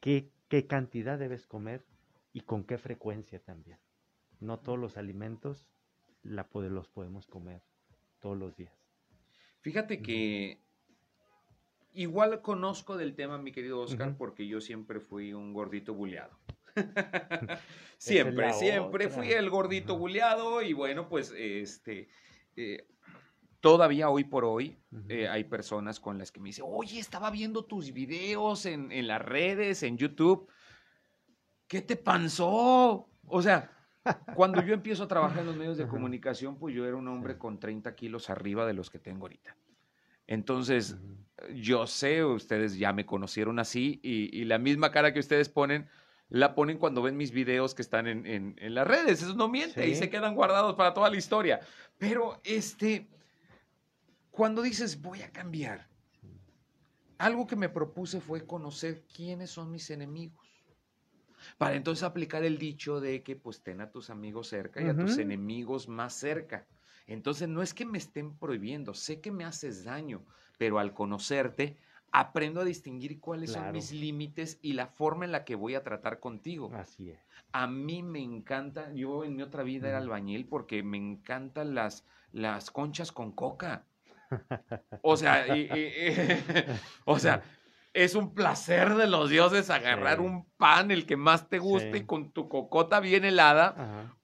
qué, 0.00 0.30
qué 0.48 0.66
cantidad 0.66 1.18
debes 1.18 1.46
comer 1.46 1.84
y 2.32 2.42
con 2.42 2.64
qué 2.64 2.78
frecuencia 2.78 3.40
también. 3.40 3.78
No 4.40 4.58
todos 4.58 4.78
los 4.78 4.96
alimentos 4.96 5.66
la, 6.22 6.48
los 6.52 6.88
podemos 6.88 7.26
comer 7.26 7.62
todos 8.20 8.36
los 8.36 8.56
días. 8.56 8.72
Fíjate 9.60 10.02
que 10.02 10.60
igual 11.92 12.42
conozco 12.42 12.96
del 12.96 13.14
tema, 13.14 13.38
mi 13.38 13.52
querido 13.52 13.80
Oscar, 13.80 14.16
porque 14.16 14.46
yo 14.46 14.60
siempre 14.60 15.00
fui 15.00 15.32
un 15.32 15.52
gordito 15.52 15.94
buleado. 15.94 16.38
siempre, 17.98 18.52
siempre 18.52 19.08
fui 19.08 19.32
el 19.32 19.50
gordito 19.50 19.96
buleado 19.98 20.62
y 20.62 20.72
bueno, 20.72 21.08
pues 21.08 21.32
este... 21.36 22.08
Eh, 22.56 22.86
todavía 23.60 24.08
hoy 24.10 24.24
por 24.24 24.44
hoy 24.44 24.76
eh, 25.08 25.28
hay 25.28 25.44
personas 25.44 26.00
con 26.00 26.18
las 26.18 26.30
que 26.30 26.40
me 26.40 26.48
dicen, 26.48 26.64
oye, 26.68 26.98
estaba 26.98 27.30
viendo 27.30 27.64
tus 27.64 27.92
videos 27.92 28.66
en, 28.66 28.92
en, 28.92 29.06
las 29.06 29.22
redes, 29.22 29.82
en 29.82 29.96
YouTube. 29.96 30.48
¿Qué 31.66 31.82
te 31.82 31.96
pasó? 31.96 33.08
O 33.26 33.42
sea, 33.42 33.70
cuando 34.34 34.62
yo 34.62 34.74
empiezo 34.74 35.04
a 35.04 35.08
trabajar 35.08 35.40
en 35.40 35.46
los 35.46 35.56
medios 35.56 35.76
de 35.76 35.86
comunicación, 35.86 36.58
pues 36.58 36.74
yo 36.74 36.86
era 36.86 36.96
un 36.96 37.08
hombre 37.08 37.38
con 37.38 37.58
30 37.58 37.94
kilos 37.94 38.30
arriba 38.30 38.66
de 38.66 38.74
los 38.74 38.90
que 38.90 38.98
tengo 38.98 39.22
ahorita. 39.22 39.56
Entonces, 40.26 40.96
yo 41.54 41.86
sé, 41.86 42.24
ustedes 42.24 42.78
ya 42.78 42.92
me 42.92 43.06
conocieron 43.06 43.58
así 43.58 43.98
y, 44.02 44.44
la 44.44 44.58
misma 44.58 44.92
cara 44.92 45.12
que 45.12 45.20
ustedes 45.20 45.48
ponen, 45.48 45.88
la 46.28 46.54
ponen 46.54 46.76
cuando 46.76 47.00
ven 47.00 47.16
mis 47.16 47.30
videos 47.30 47.74
que 47.74 47.82
están 47.82 48.06
en, 48.06 48.54
las 48.74 48.86
redes. 48.86 49.22
Eso 49.22 49.34
no 49.34 49.48
miente 49.48 49.88
y 49.88 49.94
se 49.94 50.10
quedan 50.10 50.34
guardados 50.34 50.74
para 50.74 50.92
toda 50.92 51.08
la 51.08 51.16
historia. 51.16 51.60
Pero, 51.96 52.40
este, 52.44 53.08
cuando 54.38 54.62
dices, 54.62 55.02
voy 55.02 55.22
a 55.22 55.32
cambiar, 55.32 55.88
algo 57.18 57.48
que 57.48 57.56
me 57.56 57.68
propuse 57.68 58.20
fue 58.20 58.46
conocer 58.46 59.04
quiénes 59.12 59.50
son 59.50 59.72
mis 59.72 59.90
enemigos 59.90 60.46
para 61.58 61.74
entonces 61.74 62.04
aplicar 62.04 62.44
el 62.44 62.56
dicho 62.56 63.00
de 63.00 63.24
que 63.24 63.34
pues 63.34 63.64
ten 63.64 63.80
a 63.80 63.90
tus 63.90 64.10
amigos 64.10 64.46
cerca 64.46 64.80
y 64.80 64.86
a 64.86 64.96
tus 64.96 65.18
enemigos 65.18 65.88
más 65.88 66.14
cerca. 66.14 66.68
Entonces 67.08 67.48
no 67.48 67.62
es 67.62 67.74
que 67.74 67.84
me 67.84 67.98
estén 67.98 68.38
prohibiendo, 68.38 68.94
sé 68.94 69.20
que 69.20 69.32
me 69.32 69.44
haces 69.44 69.82
daño, 69.82 70.24
pero 70.56 70.78
al 70.78 70.94
conocerte 70.94 71.76
aprendo 72.12 72.60
a 72.60 72.64
distinguir 72.64 73.18
cuáles 73.18 73.50
son 73.50 73.72
mis 73.72 73.90
límites 73.90 74.60
y 74.62 74.74
la 74.74 74.86
forma 74.86 75.24
en 75.24 75.32
la 75.32 75.44
que 75.44 75.56
voy 75.56 75.74
a 75.74 75.82
tratar 75.82 76.20
contigo. 76.20 76.70
Así 76.74 77.10
es. 77.10 77.18
A 77.50 77.66
mí 77.66 78.04
me 78.04 78.22
encanta, 78.22 78.92
yo 78.94 79.24
en 79.24 79.34
mi 79.34 79.42
otra 79.42 79.64
vida 79.64 79.88
era 79.88 79.98
albañil 79.98 80.46
porque 80.46 80.84
me 80.84 80.96
encantan 80.96 81.74
las, 81.74 82.06
las 82.30 82.70
conchas 82.70 83.10
con 83.10 83.32
coca. 83.32 83.87
O 85.02 85.16
sea, 85.16 85.46
o 87.04 87.18
sea, 87.18 87.42
es 87.92 88.14
un 88.14 88.34
placer 88.34 88.94
de 88.94 89.06
los 89.06 89.30
dioses 89.30 89.70
agarrar 89.70 90.20
un 90.20 90.44
pan, 90.56 90.90
el 90.90 91.06
que 91.06 91.16
más 91.16 91.48
te 91.48 91.58
guste, 91.58 91.98
y 91.98 92.04
con 92.04 92.32
tu 92.32 92.48
cocota 92.48 93.00
bien 93.00 93.24
helada. 93.24 94.14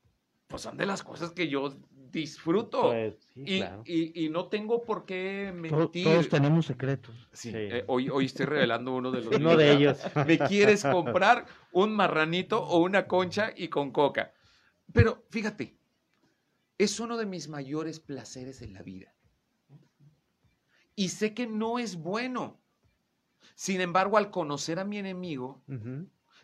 Pues 0.46 0.62
son 0.62 0.76
de 0.76 0.86
las 0.86 1.02
cosas 1.02 1.32
que 1.32 1.48
yo 1.48 1.74
disfruto. 2.14 2.82
Pues, 2.82 3.16
y, 3.34 4.28
no 4.30 4.46
tengo 4.46 4.84
por 4.84 5.04
qué 5.04 5.52
mentir. 5.54 6.04
Todos, 6.04 6.28
tenemos 6.28 6.66
secretos. 6.66 7.28
Sí, 7.32 7.50
eh, 7.52 7.84
hoy, 7.88 8.08
hoy 8.08 8.26
estoy 8.26 8.46
revelando 8.46 8.94
uno 8.94 9.10
de 9.10 9.22
los 9.22 9.36
Uno 9.36 9.56
de 9.56 9.72
ellos. 9.72 9.98
Me 10.26 10.38
quieres 10.38 10.84
comprar 10.84 11.46
un 11.72 11.94
marranito 11.94 12.62
o 12.62 12.78
una 12.78 13.06
concha 13.06 13.52
y 13.54 13.68
con 13.68 13.90
coca. 13.90 14.32
Pero 14.92 15.24
fíjate, 15.30 15.76
es 16.78 17.00
uno 17.00 17.16
de 17.16 17.26
mis 17.26 17.48
mayores 17.48 18.00
placeres 18.00 18.62
en 18.62 18.74
la 18.74 18.82
vida. 18.82 19.13
Y 20.96 21.08
sé 21.08 21.34
que 21.34 21.46
no 21.46 21.78
es 21.78 21.96
bueno. 21.96 22.60
Sin 23.54 23.80
embargo, 23.80 24.16
al 24.16 24.30
conocer 24.30 24.78
a 24.78 24.84
mi 24.84 24.98
enemigo, 24.98 25.62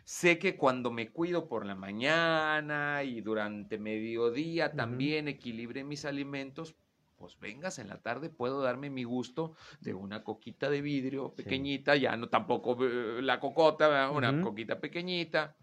sé 0.03 0.39
que 0.39 0.57
cuando 0.57 0.91
me 0.91 1.11
cuido 1.11 1.47
por 1.47 1.65
la 1.65 1.75
mañana 1.75 3.03
y 3.03 3.21
durante 3.21 3.77
mediodía 3.77 4.73
también 4.73 5.27
equilibre 5.27 5.83
mis 5.83 6.05
alimentos, 6.05 6.75
pues 7.17 7.37
vengas 7.39 7.77
en 7.79 7.87
la 7.87 8.01
tarde, 8.01 8.29
puedo 8.29 8.61
darme 8.61 8.89
mi 8.89 9.03
gusto 9.03 9.55
de 9.79 9.93
una 9.93 10.23
coquita 10.23 10.69
de 10.69 10.81
vidrio 10.81 11.35
pequeñita, 11.35 11.95
ya 11.95 12.17
no 12.17 12.29
tampoco 12.29 12.77
eh, 12.83 13.21
la 13.21 13.39
cocota, 13.39 14.09
una 14.09 14.41
coquita 14.41 14.79
pequeñita, 14.79 15.55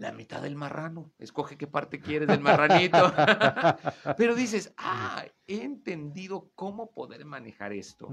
la 0.00 0.12
mitad 0.12 0.40
del 0.40 0.56
marrano, 0.56 1.12
escoge 1.18 1.58
qué 1.58 1.66
parte 1.66 2.00
quieres 2.00 2.26
del 2.26 2.40
marranito. 2.40 3.12
Pero 4.16 4.34
dices, 4.34 4.72
ah, 4.78 5.24
he 5.46 5.62
entendido 5.62 6.50
cómo 6.54 6.90
poder 6.90 7.24
manejar 7.26 7.72
esto 7.74 8.08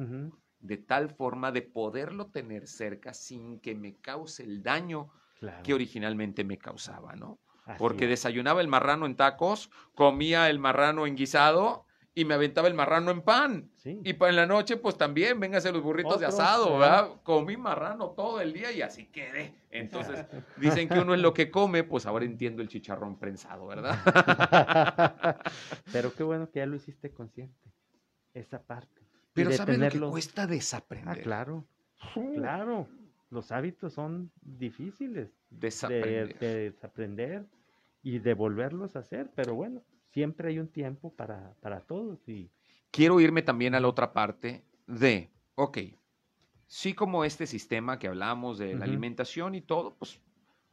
de 0.59 0.77
tal 0.77 1.09
forma 1.09 1.51
de 1.51 1.61
poderlo 1.61 2.27
tener 2.27 2.67
cerca 2.67 3.13
sin 3.13 3.61
que 3.61 3.73
me 3.73 3.95
cause 3.95 4.43
el 4.43 4.61
daño 4.61 5.09
que 5.63 5.73
originalmente 5.73 6.43
me 6.43 6.57
causaba, 6.57 7.15
¿no? 7.15 7.39
Porque 7.77 8.07
desayunaba 8.07 8.61
el 8.61 8.67
marrano 8.67 9.05
en 9.05 9.15
tacos, 9.15 9.69
comía 9.95 10.49
el 10.49 10.59
marrano 10.59 11.07
en 11.07 11.15
guisado 11.15 11.86
y 12.17 12.25
me 12.25 12.33
aventaba 12.33 12.67
el 12.67 12.73
marrano 12.73 13.11
en 13.11 13.21
pan. 13.21 13.69
Y 13.85 14.13
para 14.13 14.31
en 14.31 14.37
la 14.37 14.47
noche, 14.47 14.77
pues 14.77 14.97
también, 14.97 15.39
véngase 15.39 15.71
los 15.71 15.83
burritos 15.83 16.19
de 16.19 16.25
asado, 16.25 16.79
¿verdad? 16.79 17.11
Comí 17.21 17.57
marrano 17.57 18.09
todo 18.09 18.41
el 18.41 18.53
día 18.53 18.71
y 18.71 18.81
así 18.81 19.05
quedé. 19.05 19.53
Entonces, 19.69 20.25
dicen 20.55 20.89
que 20.89 20.97
uno 20.97 21.13
es 21.13 21.21
lo 21.21 21.31
que 21.31 21.51
come, 21.51 21.83
pues 21.83 22.07
ahora 22.07 22.25
entiendo 22.25 22.63
el 22.63 22.69
chicharrón 22.69 23.19
prensado, 23.19 23.67
¿verdad? 23.67 23.99
Pero 25.93 26.11
qué 26.11 26.23
bueno 26.23 26.49
que 26.49 26.57
ya 26.57 26.65
lo 26.65 26.75
hiciste 26.75 27.11
consciente, 27.11 27.71
esa 28.33 28.63
parte. 28.63 28.99
Pero 29.33 29.51
¿sabes 29.51 29.77
lo 29.77 29.87
que 29.87 29.99
cuesta 29.99 30.47
desaprender? 30.47 31.19
Ah, 31.19 31.21
claro, 31.21 31.67
claro. 32.33 32.89
Los 33.29 33.51
hábitos 33.51 33.93
son 33.93 34.31
difíciles 34.41 35.29
De, 35.51 36.35
desaprender 36.39 37.45
y 38.07 38.19
de 38.19 38.33
volverlos 38.35 38.95
a 38.95 38.99
hacer, 38.99 39.29
pero 39.35 39.53
bueno, 39.53 39.83
siempre 40.13 40.47
hay 40.47 40.59
un 40.59 40.69
tiempo 40.69 41.13
para, 41.13 41.53
para 41.59 41.81
todos. 41.81 42.25
Y... 42.29 42.49
Quiero 42.89 43.19
irme 43.19 43.41
también 43.41 43.75
a 43.75 43.81
la 43.81 43.89
otra 43.89 44.13
parte 44.13 44.63
de, 44.87 45.29
ok, 45.55 45.79
sí 46.67 46.93
como 46.93 47.25
este 47.25 47.45
sistema 47.47 47.99
que 47.99 48.07
hablamos 48.07 48.59
de 48.59 48.75
la 48.75 48.85
alimentación 48.85 49.55
y 49.55 49.61
todo, 49.61 49.93
pues 49.95 50.21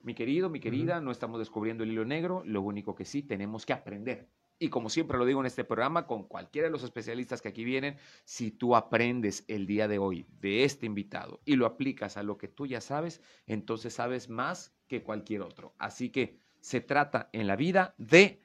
mi 0.01 0.15
querido, 0.15 0.49
mi 0.49 0.61
querida, 0.61 1.01
no 1.01 1.11
estamos 1.11 1.41
descubriendo 1.41 1.83
el 1.83 1.91
hilo 1.91 2.05
negro, 2.05 2.45
lo 2.47 2.63
único 2.63 2.95
que 2.95 3.05
sí 3.05 3.21
tenemos 3.21 3.67
que 3.67 3.73
aprender 3.73 4.29
y 4.59 4.69
como 4.69 4.89
siempre 4.89 5.19
lo 5.19 5.27
digo 5.27 5.41
en 5.41 5.47
este 5.47 5.65
programa, 5.65 6.07
con 6.07 6.25
cualquiera 6.25 6.69
de 6.69 6.73
los 6.73 6.85
especialistas 6.85 7.43
que 7.43 7.49
aquí 7.49 7.65
vienen, 7.65 7.99
si 8.25 8.51
tú 8.51 8.77
aprendes 8.77 9.45
el 9.49 9.67
día 9.67 9.89
de 9.89 9.99
hoy 9.99 10.27
de 10.41 10.65
este 10.65 10.87
invitado 10.87 11.41
y 11.45 11.57
lo 11.57 11.67
aplicas 11.67 12.17
a 12.17 12.23
lo 12.23 12.39
que 12.39 12.49
tú 12.49 12.67
ya 12.67 12.81
sabes, 12.81 13.21
entonces 13.47 13.95
sabes 13.95 14.29
más 14.29 14.75
que 14.87 15.03
cualquier 15.03 15.43
otro. 15.43 15.75
Así 15.79 16.11
que 16.11 16.44
se 16.65 16.81
trata 16.81 17.29
en 17.35 17.47
la 17.47 17.57
vida 17.57 17.95
de 17.99 18.41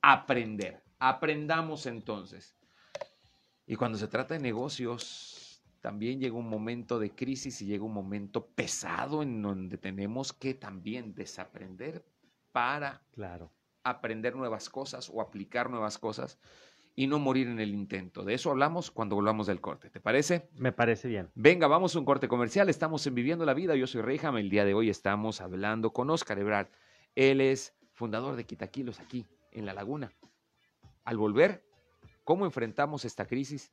aprender. 0.00 0.82
Aprendamos 0.98 1.84
entonces. 1.84 2.56
Y 3.66 3.76
cuando 3.76 3.98
se 3.98 4.08
trata 4.08 4.32
de 4.32 4.40
negocios, 4.40 5.62
también 5.82 6.18
llega 6.18 6.34
un 6.34 6.48
momento 6.48 6.98
de 6.98 7.14
crisis 7.14 7.60
y 7.60 7.66
llega 7.66 7.84
un 7.84 7.92
momento 7.92 8.46
pesado 8.46 9.22
en 9.22 9.42
donde 9.42 9.76
tenemos 9.76 10.32
que 10.32 10.54
también 10.54 11.14
desaprender 11.14 12.06
para 12.52 13.02
claro 13.12 13.52
aprender 13.84 14.34
nuevas 14.34 14.70
cosas 14.70 15.10
o 15.12 15.20
aplicar 15.20 15.68
nuevas 15.68 15.98
cosas 15.98 16.38
y 16.96 17.06
no 17.06 17.18
morir 17.18 17.48
en 17.48 17.60
el 17.60 17.74
intento. 17.74 18.24
De 18.24 18.32
eso 18.32 18.50
hablamos 18.50 18.90
cuando 18.90 19.14
volvamos 19.14 19.46
del 19.46 19.60
corte. 19.60 19.90
¿Te 19.90 20.00
parece? 20.00 20.48
Me 20.56 20.72
parece 20.72 21.06
bien. 21.06 21.30
Venga, 21.34 21.66
vamos 21.66 21.94
a 21.94 21.98
un 21.98 22.06
corte 22.06 22.28
comercial. 22.28 22.70
Estamos 22.70 23.06
en 23.06 23.14
Viviendo 23.14 23.44
la 23.44 23.52
Vida. 23.52 23.76
Yo 23.76 23.86
soy 23.86 24.00
Reyham. 24.00 24.38
El 24.38 24.48
día 24.48 24.64
de 24.64 24.72
hoy 24.72 24.88
estamos 24.88 25.42
hablando 25.42 25.92
con 25.92 26.08
Oscar 26.08 26.38
Ebrard. 26.38 26.68
Él 27.18 27.40
es 27.40 27.74
fundador 27.94 28.36
de 28.36 28.44
Quitaquilos 28.44 29.00
aquí, 29.00 29.26
en 29.50 29.66
La 29.66 29.74
Laguna. 29.74 30.12
Al 31.04 31.16
volver, 31.16 31.64
¿cómo 32.22 32.44
enfrentamos 32.44 33.04
esta 33.04 33.26
crisis 33.26 33.72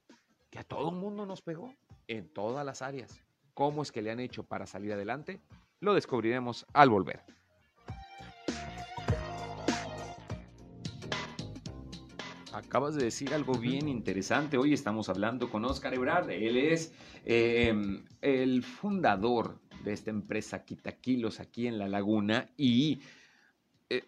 que 0.50 0.58
a 0.58 0.64
todo 0.64 0.90
el 0.90 0.96
mundo 0.96 1.28
nos 1.28 1.44
pegó 1.44 1.72
en 2.08 2.28
todas 2.34 2.66
las 2.66 2.82
áreas? 2.82 3.22
¿Cómo 3.54 3.84
es 3.84 3.92
que 3.92 4.02
le 4.02 4.10
han 4.10 4.20
hecho 4.20 4.42
para 4.48 4.66
salir 4.66 4.94
adelante? 4.94 5.42
Lo 5.80 5.94
descubriremos 5.94 6.66
al 6.74 6.90
volver. 6.90 7.22
acabas 12.52 12.96
de 12.96 13.04
decir 13.04 13.34
algo 13.34 13.54
bien 13.60 13.90
interesante. 13.90 14.58
Hoy 14.58 14.74
estamos 14.74 15.10
hablando 15.10 15.52
con 15.52 15.66
Oscar 15.66 15.94
Ebrard. 15.94 16.32
Él 16.32 16.58
es 16.58 16.94
em, 17.26 18.06
el 18.22 18.64
fundador 18.64 19.60
de 19.84 19.92
esta 19.92 20.10
empresa 20.10 20.64
Quitaquilos 20.64 21.42
aquí 21.42 21.68
en 21.68 21.78
La 21.78 21.90
Laguna 21.90 22.50
y 22.56 23.02
eh, 23.89 24.04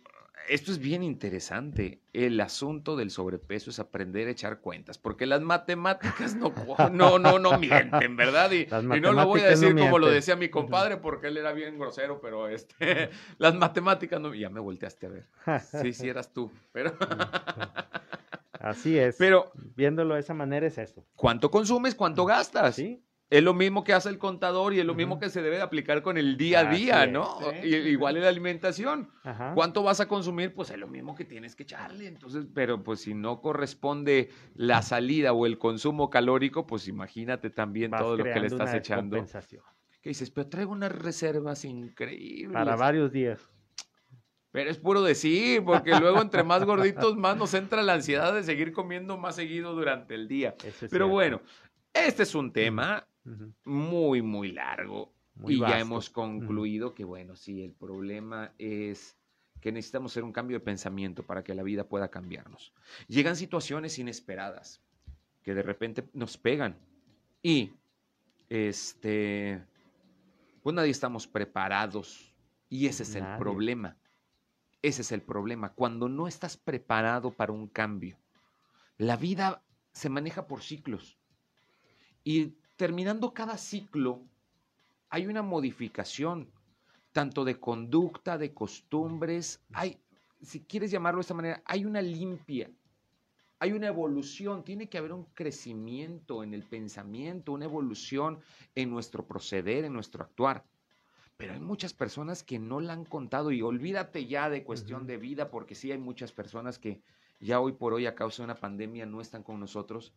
esto 0.50 0.72
es 0.72 0.80
bien 0.80 1.04
interesante. 1.04 2.02
El 2.14 2.40
asunto 2.40 2.96
del 2.96 3.12
sobrepeso 3.12 3.70
es 3.70 3.80
aprender 3.80 4.28
a 4.28 4.32
echar 4.32 4.60
cuentas, 4.60 4.98
porque 4.98 5.26
las 5.26 5.42
matemáticas 5.42 6.36
no, 6.36 6.54
no, 6.92 7.20
no, 7.20 7.40
no 7.40 7.60
mienten, 7.60 8.16
¿verdad? 8.16 8.52
Y, 8.52 8.68
no 9.00 9.12
lo 9.14 9.26
voy 9.26 9.42
a 9.42 9.50
decir 9.50 9.76
como 9.76 10.00
lo 10.00 10.08
decía 10.08 10.36
mi 10.36 10.50
compadre, 10.50 10.98
porque 10.98 11.28
él 11.28 11.38
era 11.38 11.52
bien 11.52 11.78
grosero, 11.78 12.20
pero 12.22 12.48
este, 12.48 13.10
las 13.38 13.56
matemáticas 13.56 14.20
no. 14.20 14.34
Ya 14.34 14.50
me 14.50 14.60
volteaste 14.60 15.08
a 15.08 15.10
ver. 15.10 15.26
Sí, 15.82 15.94
sí, 15.94 16.10
eras 16.10 16.34
tú, 16.34 16.52
pero. 16.72 16.96
Así 18.60 18.98
es. 18.98 19.16
Pero 19.18 19.52
viéndolo 19.76 20.16
de 20.16 20.20
esa 20.20 20.34
manera 20.34 20.68
es 20.68 20.78
eso. 20.78 21.06
¿Cuánto 21.16 21.52
consumes? 21.52 21.96
¿Cuánto 21.96 22.26
gastas? 22.26 22.76
Sí. 22.76 23.04
Es 23.30 23.44
lo 23.44 23.54
mismo 23.54 23.84
que 23.84 23.94
hace 23.94 24.08
el 24.08 24.18
contador 24.18 24.74
y 24.74 24.80
es 24.80 24.86
lo 24.86 24.96
mismo 24.96 25.20
que 25.20 25.30
se 25.30 25.42
debe 25.42 25.58
de 25.58 25.62
aplicar 25.62 26.02
con 26.02 26.18
el 26.18 26.38
día 26.38 26.62
a 26.62 26.72
día, 26.72 27.08
¿no? 27.08 27.40
igual 27.64 28.16
en 28.16 28.24
la 28.24 28.30
alimentación. 28.30 29.10
¿Cuánto 29.54 29.84
vas 29.84 30.00
a 30.00 30.08
consumir? 30.08 30.54
Pues 30.54 30.70
es 30.70 30.78
lo 30.78 30.88
mismo 30.88 31.14
que 31.14 31.26
tienes 31.26 31.56
que 31.56 31.64
echarle. 31.64 32.08
Entonces, 32.08 32.46
pero 32.54 32.84
pues 32.84 33.02
si 33.02 33.14
no 33.14 33.42
corresponde 33.42 34.30
la 34.56 34.82
salida 34.82 35.34
o 35.34 35.46
el 35.46 35.58
consumo 35.58 36.10
calórico, 36.10 36.66
pues 36.66 36.88
imagínate 36.88 37.50
también 37.50 37.92
todo 37.92 38.16
lo 38.16 38.24
que 38.24 38.40
le 38.40 38.48
estás 38.48 38.74
echando. 38.74 39.26
¿Qué 40.02 40.10
dices? 40.10 40.32
Pero 40.32 40.48
traigo 40.48 40.72
unas 40.72 40.94
reservas 40.94 41.66
increíbles. 41.66 42.54
Para 42.54 42.78
varios 42.78 43.12
días. 43.12 43.42
Pero 44.52 44.70
es 44.70 44.78
puro 44.78 45.02
decir, 45.02 45.66
porque 45.66 46.00
luego 46.00 46.22
entre 46.22 46.44
más 46.44 46.64
gorditos, 46.64 47.18
más 47.18 47.36
nos 47.36 47.54
entra 47.54 47.84
la 47.84 47.94
ansiedad 47.94 48.34
de 48.34 48.44
seguir 48.44 48.72
comiendo 48.72 49.18
más 49.18 49.36
seguido 49.36 49.74
durante 49.74 50.16
el 50.16 50.30
día. 50.30 50.56
Pero 50.90 51.10
bueno, 51.10 51.42
este 51.94 52.24
es 52.24 52.34
un 52.34 52.54
tema 52.54 53.06
muy, 53.66 54.22
muy 54.22 54.52
largo. 54.52 55.14
y 55.48 55.60
ya 55.60 55.80
hemos 55.80 56.10
concluido 56.10 56.96
que, 56.96 57.04
bueno, 57.04 57.36
sí, 57.36 57.64
el 57.64 57.74
problema 57.74 58.54
es 58.58 59.18
que 59.62 59.72
necesitamos 59.72 60.12
hacer 60.12 60.24
un 60.24 60.32
cambio 60.32 60.60
de 60.60 60.66
pensamiento 60.66 61.24
para 61.24 61.44
que 61.44 61.54
la 61.54 61.64
vida 61.64 61.88
pueda 61.88 62.10
cambiarnos. 62.10 62.74
Llegan 63.08 63.36
situaciones 63.36 63.98
inesperadas 64.00 64.82
que 65.44 65.54
de 65.54 65.62
repente 65.62 66.08
nos 66.14 66.38
pegan 66.38 66.78
y, 67.42 67.72
este, 68.50 69.64
pues 70.62 70.76
nadie 70.76 70.92
estamos 70.92 71.28
preparados 71.28 72.34
y 72.70 72.88
ese 72.88 73.04
es 73.04 73.16
el 73.16 73.26
problema. 73.38 73.98
Ese 74.82 75.02
es 75.02 75.12
el 75.12 75.22
problema, 75.22 75.74
cuando 75.74 76.08
no 76.08 76.28
estás 76.28 76.56
preparado 76.56 77.32
para 77.32 77.52
un 77.52 77.68
cambio. 77.68 78.18
La 78.98 79.18
vida 79.18 79.64
se 79.92 80.10
maneja 80.10 80.48
por 80.48 80.62
ciclos 80.62 81.18
y 82.24 82.58
terminando 82.78 83.34
cada 83.34 83.58
ciclo 83.58 84.22
hay 85.10 85.28
una 85.28 85.42
modificación, 85.42 86.50
tanto 87.12 87.44
de 87.44 87.60
conducta, 87.60 88.38
de 88.38 88.54
costumbres, 88.54 89.62
hay, 89.74 90.00
si 90.42 90.62
quieres 90.62 90.92
llamarlo 90.92 91.18
de 91.18 91.22
esta 91.22 91.34
manera, 91.34 91.62
hay 91.66 91.86
una 91.86 92.02
limpia, 92.02 92.70
hay 93.60 93.72
una 93.72 93.88
evolución, 93.88 94.64
tiene 94.64 94.88
que 94.88 95.00
haber 95.00 95.14
un 95.14 95.26
crecimiento 95.34 96.44
en 96.44 96.54
el 96.54 96.64
pensamiento, 96.64 97.54
una 97.54 97.66
evolución 97.66 98.40
en 98.76 98.92
nuestro 98.92 99.26
proceder, 99.26 99.86
en 99.86 99.94
nuestro 99.94 100.24
actuar. 100.24 100.64
Pero 101.38 101.54
hay 101.54 101.60
muchas 101.60 101.94
personas 101.94 102.44
que 102.44 102.60
no 102.60 102.80
la 102.80 102.94
han 102.94 103.06
contado 103.06 103.52
y 103.52 103.62
olvídate 103.62 104.28
ya 104.28 104.50
de 104.50 104.64
cuestión 104.64 105.08
de 105.08 105.18
vida, 105.18 105.50
porque 105.50 105.76
sí 105.76 105.92
hay 105.92 105.98
muchas 105.98 106.32
personas 106.32 106.78
que 106.78 107.02
ya 107.40 107.60
hoy 107.60 107.72
por 107.72 107.94
hoy 107.94 108.06
a 108.06 108.16
causa 108.16 108.44
de 108.44 108.46
una 108.46 108.56
pandemia 108.56 109.06
no 109.06 109.22
están 109.22 109.42
con 109.44 109.60
nosotros. 109.60 110.14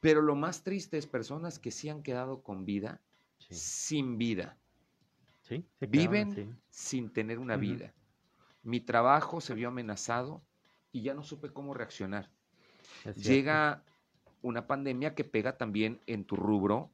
Pero 0.00 0.22
lo 0.22 0.34
más 0.34 0.62
triste 0.62 0.96
es 0.98 1.06
personas 1.06 1.58
que 1.58 1.70
sí 1.70 1.88
han 1.88 2.02
quedado 2.02 2.42
con 2.42 2.64
vida, 2.64 3.00
sin 3.50 4.18
vida. 4.18 4.56
Viven 5.80 6.58
sin 6.68 7.12
tener 7.12 7.38
una 7.38 7.56
vida. 7.56 7.92
Mi 8.62 8.80
trabajo 8.80 9.40
se 9.40 9.54
vio 9.54 9.68
amenazado 9.68 10.42
y 10.92 11.02
ya 11.02 11.14
no 11.14 11.22
supe 11.22 11.50
cómo 11.50 11.74
reaccionar. 11.74 12.30
Llega 13.16 13.82
una 14.42 14.66
pandemia 14.66 15.14
que 15.14 15.24
pega 15.24 15.56
también 15.56 16.00
en 16.06 16.24
tu 16.24 16.36
rubro 16.36 16.90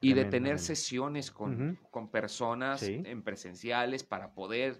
y 0.00 0.12
de 0.12 0.26
tener 0.26 0.58
sesiones 0.58 1.30
con, 1.30 1.78
con 1.90 2.08
personas 2.10 2.82
en 2.82 3.22
presenciales 3.22 4.04
para 4.04 4.34
poder 4.34 4.76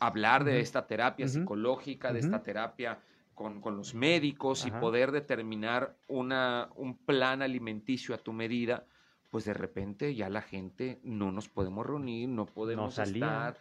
hablar 0.00 0.44
de 0.44 0.60
esta 0.60 0.86
terapia 0.86 1.28
psicológica, 1.28 2.12
de 2.12 2.20
esta 2.20 2.42
terapia 2.42 2.98
con, 3.42 3.60
con 3.60 3.76
los 3.76 3.92
médicos 3.92 4.64
y 4.66 4.70
poder 4.70 5.10
determinar 5.10 5.96
una, 6.06 6.70
un 6.76 6.96
plan 6.96 7.42
alimenticio 7.42 8.14
a 8.14 8.18
tu 8.18 8.32
medida, 8.32 8.86
pues 9.30 9.44
de 9.44 9.52
repente 9.52 10.14
ya 10.14 10.30
la 10.30 10.42
gente 10.42 11.00
no 11.02 11.32
nos 11.32 11.48
podemos 11.48 11.84
reunir, 11.84 12.28
no 12.28 12.46
podemos 12.46 12.96
estar. 12.98 13.58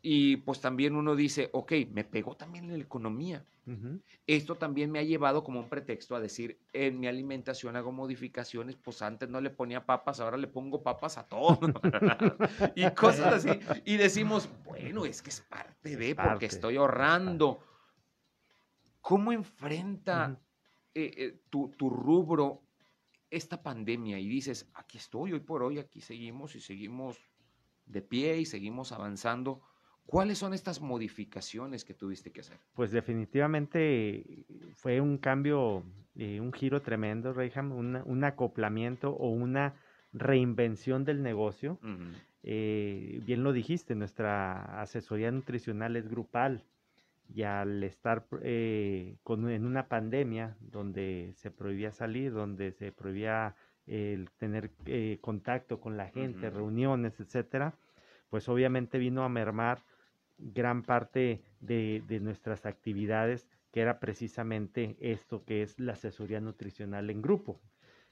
Y 0.00 0.38
pues 0.38 0.60
también 0.60 0.96
uno 0.96 1.16
dice, 1.16 1.50
ok, 1.52 1.72
me 1.92 2.04
pegó 2.04 2.34
también 2.36 2.70
en 2.70 2.78
la 2.78 2.84
economía. 2.84 3.44
Esto 4.26 4.54
también 4.56 4.90
me 4.90 4.98
ha 4.98 5.02
llevado 5.02 5.42
como 5.42 5.60
un 5.60 5.68
pretexto 5.68 6.14
a 6.14 6.20
decir, 6.20 6.58
en 6.72 7.00
mi 7.00 7.06
alimentación 7.06 7.76
hago 7.76 7.92
modificaciones, 7.92 8.76
pues 8.76 9.00
antes 9.02 9.28
no 9.28 9.40
le 9.40 9.50
ponía 9.50 9.86
papas, 9.86 10.20
ahora 10.20 10.36
le 10.36 10.46
pongo 10.46 10.82
papas 10.82 11.16
a 11.18 11.26
todo. 11.26 11.58
y 12.74 12.90
cosas 12.90 13.34
así. 13.34 13.58
Y 13.84 13.96
decimos, 13.96 14.48
bueno, 14.64 15.06
es 15.06 15.22
que 15.22 15.30
es 15.30 15.40
parte 15.40 15.96
de, 15.96 16.14
porque 16.14 16.46
estoy 16.46 16.76
ahorrando. 16.76 17.60
¿Cómo 19.04 19.32
enfrenta 19.32 20.40
eh, 20.94 21.12
eh, 21.16 21.42
tu, 21.50 21.68
tu 21.76 21.90
rubro 21.90 22.62
esta 23.28 23.62
pandemia? 23.62 24.18
Y 24.18 24.28
dices, 24.28 24.70
aquí 24.72 24.96
estoy, 24.96 25.32
hoy 25.32 25.40
por 25.40 25.62
hoy, 25.62 25.78
aquí 25.78 26.00
seguimos 26.00 26.56
y 26.56 26.60
seguimos 26.60 27.18
de 27.84 28.00
pie 28.00 28.38
y 28.38 28.46
seguimos 28.46 28.92
avanzando 28.92 29.60
¿Cuáles 30.06 30.38
son 30.38 30.52
estas 30.52 30.80
modificaciones 30.80 31.84
que 31.84 31.94
tuviste 31.94 32.30
que 32.30 32.40
hacer? 32.40 32.58
Pues 32.74 32.90
definitivamente 32.90 34.44
fue 34.74 35.00
un 35.00 35.18
cambio, 35.18 35.82
eh, 36.14 36.40
un 36.40 36.52
giro 36.52 36.82
tremendo, 36.82 37.32
Reyham, 37.32 37.72
un 37.72 38.24
acoplamiento 38.24 39.10
o 39.10 39.30
una 39.30 39.74
reinvención 40.12 41.04
del 41.04 41.22
negocio. 41.22 41.78
Eh, 42.42 43.22
bien 43.24 43.42
lo 43.42 43.52
dijiste, 43.54 43.94
nuestra 43.94 44.80
asesoría 44.82 45.30
nutricional 45.30 45.96
es 45.96 46.08
grupal 46.08 46.62
y 47.28 47.42
al 47.42 47.82
estar 47.82 48.26
eh, 48.42 49.16
con, 49.22 49.48
en 49.50 49.64
una 49.66 49.88
pandemia 49.88 50.56
donde 50.60 51.32
se 51.36 51.50
prohibía 51.50 51.92
salir, 51.92 52.32
donde 52.32 52.72
se 52.72 52.92
prohibía 52.92 53.56
el 53.86 54.30
tener 54.38 54.70
contacto 55.20 55.78
con 55.78 55.96
la 55.96 56.08
gente, 56.08 56.48
reuniones, 56.48 57.20
etcétera, 57.20 57.74
pues 58.30 58.48
obviamente 58.48 58.98
vino 58.98 59.24
a 59.24 59.28
mermar 59.28 59.82
gran 60.38 60.82
parte 60.82 61.42
de, 61.60 62.02
nuestras 62.20 62.66
actividades, 62.66 63.48
que 63.72 63.80
era 63.80 64.00
precisamente 64.00 64.96
esto 65.00 65.44
que 65.44 65.62
es 65.62 65.78
la 65.78 65.92
asesoría 65.92 66.40
nutricional 66.40 67.10
en 67.10 67.22
grupo. 67.22 67.60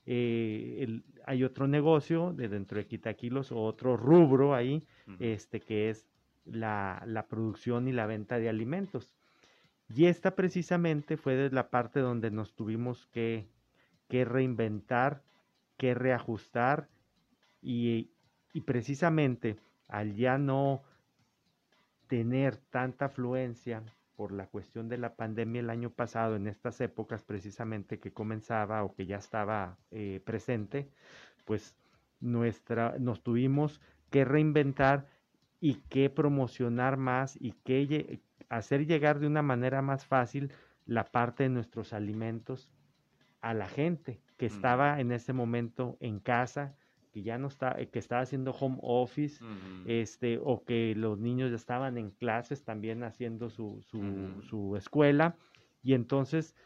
Eh, 0.04 1.00
hay 1.26 1.44
otro 1.44 1.68
negocio 1.68 2.32
de 2.32 2.48
dentro 2.48 2.78
de 2.78 2.86
Quitaquilos 2.86 3.52
otro 3.52 3.96
rubro 3.96 4.54
ahí, 4.54 4.84
este 5.20 5.60
que 5.60 5.90
es 5.90 6.06
la, 6.44 7.26
producción 7.28 7.88
y 7.88 7.92
la 7.92 8.06
venta 8.06 8.38
de 8.38 8.48
alimentos. 8.48 9.14
Y 9.88 10.06
esta 10.06 10.34
precisamente 10.34 11.16
fue 11.16 11.34
de 11.34 11.50
la 11.50 11.70
parte 11.70 12.00
donde 12.00 12.30
nos 12.30 12.54
tuvimos 12.54 13.06
que, 13.06 13.48
que 14.08 14.24
reinventar, 14.24 15.22
que 15.76 15.94
reajustar 15.94 16.88
y, 17.60 18.10
y 18.52 18.62
precisamente 18.62 19.58
al 19.88 20.14
ya 20.14 20.38
no 20.38 20.82
tener 22.06 22.56
tanta 22.56 23.06
afluencia 23.06 23.82
por 24.16 24.32
la 24.32 24.46
cuestión 24.46 24.88
de 24.88 24.98
la 24.98 25.16
pandemia 25.16 25.60
el 25.60 25.70
año 25.70 25.90
pasado, 25.90 26.36
en 26.36 26.46
estas 26.46 26.80
épocas 26.80 27.24
precisamente 27.24 27.98
que 27.98 28.12
comenzaba 28.12 28.84
o 28.84 28.94
que 28.94 29.06
ya 29.06 29.16
estaba 29.16 29.78
eh, 29.90 30.20
presente, 30.24 30.90
pues 31.44 31.74
nuestra, 32.20 32.96
nos 32.98 33.22
tuvimos 33.22 33.80
que 34.10 34.24
reinventar 34.24 35.08
y 35.62 35.76
que 35.88 36.10
promocionar 36.10 36.96
más 36.96 37.36
y 37.40 37.52
que 37.52 38.20
hacer 38.48 38.84
llegar 38.84 39.20
de 39.20 39.28
una 39.28 39.42
manera 39.42 39.80
más 39.80 40.04
fácil 40.04 40.50
la 40.86 41.04
parte 41.04 41.44
de 41.44 41.50
nuestros 41.50 41.92
alimentos 41.92 42.68
a 43.40 43.54
la 43.54 43.68
gente 43.68 44.20
que 44.36 44.46
estaba 44.46 44.98
en 44.98 45.12
ese 45.12 45.32
momento 45.32 45.96
en 46.00 46.18
casa, 46.18 46.74
que 47.12 47.22
ya 47.22 47.38
no 47.38 47.46
está, 47.46 47.80
eh, 47.80 47.88
que 47.90 48.00
estaba 48.00 48.22
haciendo 48.22 48.50
home 48.50 48.78
office, 48.82 49.44
este, 49.86 50.40
o 50.42 50.64
que 50.64 50.96
los 50.96 51.20
niños 51.20 51.50
ya 51.50 51.56
estaban 51.56 51.96
en 51.96 52.10
clases 52.10 52.64
también 52.64 53.04
haciendo 53.04 53.48
su, 53.48 53.80
su, 53.82 54.76
escuela, 54.76 55.36
y 55.84 55.94
entonces 55.94 56.56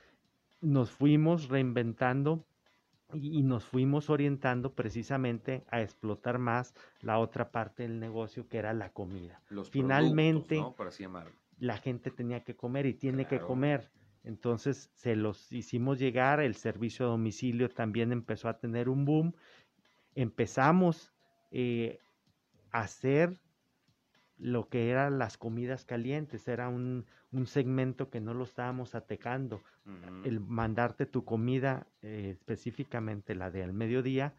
nos 0.62 0.90
fuimos 0.90 1.50
reinventando 1.50 2.46
y, 3.12 3.42
nos 3.42 3.64
fuimos 3.64 4.10
orientando 4.10 4.74
precisamente 4.74 5.64
a 5.70 5.80
explotar 5.82 6.38
más 6.38 6.74
la 7.00 7.18
otra 7.18 7.50
parte 7.50 7.84
del 7.84 8.00
negocio 8.00 8.48
que 8.48 8.58
era 8.58 8.72
la 8.72 8.92
comida. 8.92 9.40
Finalmente, 9.70 10.62
la 11.58 11.78
gente 11.78 12.10
tenía 12.10 12.42
que 12.42 12.56
comer 12.56 12.86
y 12.86 12.94
tiene 12.94 13.26
que 13.26 13.40
comer. 13.40 13.90
Entonces 14.24 14.90
se 14.94 15.14
los 15.14 15.52
hicimos 15.52 16.00
llegar, 16.00 16.40
el 16.40 16.56
servicio 16.56 17.06
a 17.06 17.10
domicilio 17.10 17.68
también 17.68 18.10
empezó 18.10 18.48
a 18.48 18.58
tener 18.58 18.88
un 18.88 19.04
boom 19.04 19.34
empezamos 20.16 21.12
eh, 21.52 22.00
a 22.72 22.80
hacer 22.80 23.38
lo 24.38 24.68
que 24.68 24.90
eran 24.90 25.18
las 25.18 25.38
comidas 25.38 25.84
calientes, 25.84 26.46
era 26.48 26.68
un, 26.68 27.06
segmento 27.46 28.08
que 28.08 28.20
no 28.20 28.32
lo 28.32 28.44
estábamos 28.44 28.94
atecando, 28.94 29.62
el 30.24 30.40
mandarte 30.40 31.06
tu 31.06 31.24
comida, 31.24 31.86
eh, 32.02 32.30
específicamente 32.32 33.34
la 33.34 33.50
de 33.50 33.62
al 33.62 33.72
mediodía, 33.72 34.32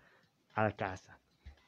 a 0.55 0.71
casa. 0.71 1.19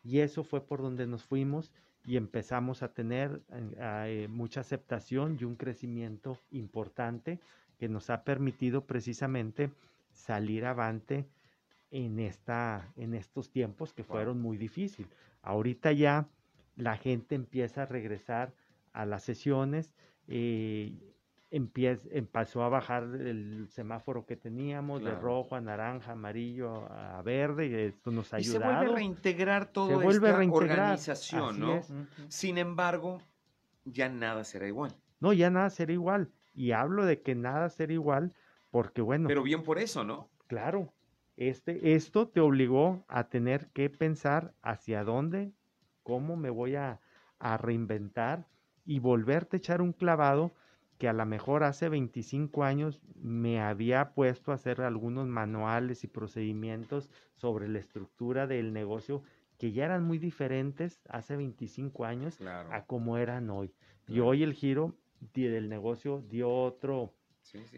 Y 0.04 0.20
eso 0.20 0.44
fue 0.44 0.62
por 0.62 0.82
donde 0.82 1.06
nos 1.06 1.24
fuimos 1.24 1.72
y 2.06 2.18
empezamos 2.18 2.82
a 2.82 2.94
tener 2.94 3.42
eh, 3.78 4.28
mucha 4.30 4.62
aceptación 4.62 5.38
y 5.40 5.44
un 5.44 5.56
crecimiento 5.56 6.38
importante 6.52 7.40
que 7.78 7.88
nos 7.88 8.10
ha 8.10 8.24
permitido 8.24 8.86
precisamente 8.86 9.72
salir 10.12 10.66
avante 10.66 11.28
en, 11.92 12.20
esta, 12.20 12.92
en 12.96 13.14
estos 13.14 13.52
tiempos 13.52 13.94
que 13.94 14.04
fueron 14.04 14.42
muy 14.42 14.58
difíciles. 14.58 15.12
Ahorita 15.42 15.92
ya 15.92 16.28
la 16.80 16.98
gente 16.98 17.36
empieza 17.36 17.84
a 17.84 17.86
regresar 17.86 18.54
a 18.94 19.06
las 19.06 19.24
sesiones, 19.24 19.94
eh, 20.28 20.98
empieza, 21.52 22.08
empezó 22.12 22.64
a 22.64 22.70
bajar 22.70 23.04
el 23.04 23.68
semáforo 23.70 24.26
que 24.26 24.38
teníamos 24.38 25.04
de 25.04 25.12
rojo 25.12 25.56
a 25.56 25.62
naranja, 25.62 26.14
amarillo 26.14 26.92
a 26.92 27.22
verde 27.22 27.68
y 27.68 27.76
esto 27.76 28.12
nos 28.12 28.34
ha 28.34 28.38
ayudado. 28.38 28.62
se 28.62 28.66
vuelve 28.66 28.92
a 28.92 28.96
reintegrar 28.96 29.66
toda 29.72 29.96
vuelve 29.96 30.30
esta 30.30 30.52
organización, 30.52 31.60
¿no? 31.60 31.82
Sin 32.30 32.58
embargo, 32.58 33.22
ya 33.84 34.08
nada 34.08 34.44
será 34.46 34.68
igual. 34.68 34.96
No, 35.20 35.34
ya 35.34 35.50
nada 35.50 35.70
será 35.70 35.92
igual. 35.92 36.32
Y 36.54 36.72
hablo 36.72 37.06
de 37.06 37.22
que 37.22 37.36
nada 37.36 37.70
será 37.70 37.92
igual 37.92 38.34
porque, 38.72 39.02
bueno. 39.02 39.28
Pero 39.28 39.44
bien 39.44 39.64
por 39.64 39.80
eso, 39.80 40.06
¿no? 40.06 40.30
Claro, 40.48 40.94
este, 41.36 41.96
esto 41.96 42.30
te 42.30 42.40
obligó 42.40 43.04
a 43.10 43.28
tener 43.30 43.68
que 43.72 43.90
pensar 43.90 44.54
hacia 44.62 45.04
dónde, 45.04 45.52
cómo 46.10 46.36
me 46.36 46.50
voy 46.50 46.76
a, 46.76 47.00
reinventar 47.40 48.48
y 48.84 49.00
volverte 49.00 49.56
a 49.56 49.60
echar 49.60 49.82
un 49.82 49.94
clavado 49.94 50.52
que 50.98 51.08
a 51.08 51.14
lo 51.14 51.26
mejor 51.26 51.64
hace 51.64 51.88
25 51.88 52.66
años 52.66 53.00
me 53.16 53.62
había 53.62 54.14
puesto 54.14 54.52
a 54.52 54.56
hacer 54.56 54.82
algunos 54.82 55.28
manuales 55.28 56.04
y 56.04 56.08
procedimientos 56.08 57.10
sobre 57.36 57.70
la 57.70 57.80
estructura 57.80 58.46
del 58.46 58.74
negocio 58.74 59.24
que 59.58 59.72
ya 59.72 59.86
eran 59.86 60.04
muy 60.04 60.18
diferentes 60.18 61.00
hace 61.08 61.38
25 61.38 62.04
años 62.06 62.40
a 62.42 62.86
como 62.88 63.18
eran 63.18 63.50
hoy. 63.52 63.72
Y 64.08 64.20
hoy 64.20 64.42
el 64.44 64.54
giro 64.54 64.96
del 65.34 65.70
negocio 65.70 66.24
dio 66.28 66.50
otro, 66.50 67.14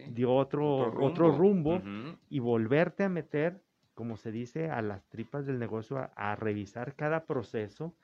dio 0.08 0.34
otro, 0.34 0.92
otro 1.04 1.30
rumbo, 1.36 1.82
y 2.30 2.38
volverte 2.38 3.04
a 3.04 3.08
meter, 3.08 3.60
como 3.94 4.16
se 4.16 4.32
dice, 4.32 4.70
a 4.70 4.80
las 4.80 5.04
tripas 5.08 5.46
del 5.46 5.58
negocio, 5.58 6.10
a, 6.16 6.34
revisar 6.36 6.94
cada 6.96 7.26
proceso 7.26 7.94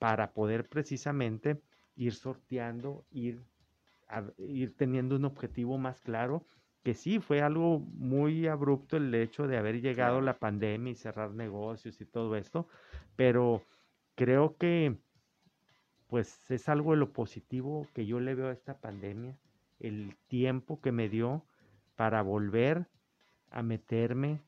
para 0.00 0.32
poder 0.32 0.66
precisamente 0.66 1.60
ir 1.94 2.14
sorteando, 2.14 3.04
ir, 3.10 3.44
ir 4.38 4.74
teniendo 4.74 5.16
un 5.16 5.26
objetivo 5.26 5.76
más 5.76 6.00
claro, 6.00 6.46
que 6.82 6.94
sí 6.94 7.20
fue 7.20 7.42
algo 7.42 7.80
muy 7.80 8.46
abrupto 8.46 8.96
el 8.96 9.14
hecho 9.14 9.46
de 9.46 9.58
haber 9.58 9.82
llegado 9.82 10.22
la 10.22 10.38
pandemia 10.38 10.92
y 10.92 10.94
cerrar 10.96 11.34
negocios 11.34 12.00
y 12.00 12.06
todo 12.06 12.34
esto, 12.36 12.66
pero 13.14 13.62
creo 14.14 14.56
que 14.56 14.96
pues 16.06 16.50
es 16.50 16.70
algo 16.70 16.92
de 16.92 16.96
lo 16.96 17.12
positivo 17.12 17.86
que 17.92 18.06
yo 18.06 18.20
le 18.20 18.34
veo 18.34 18.48
a 18.48 18.52
esta 18.52 18.78
pandemia 18.78 19.36
el 19.80 20.16
tiempo 20.28 20.80
que 20.80 20.92
me 20.92 21.10
dio 21.10 21.44
para 21.94 22.22
volver 22.22 22.86
a 23.50 23.62
meterme 23.62 24.40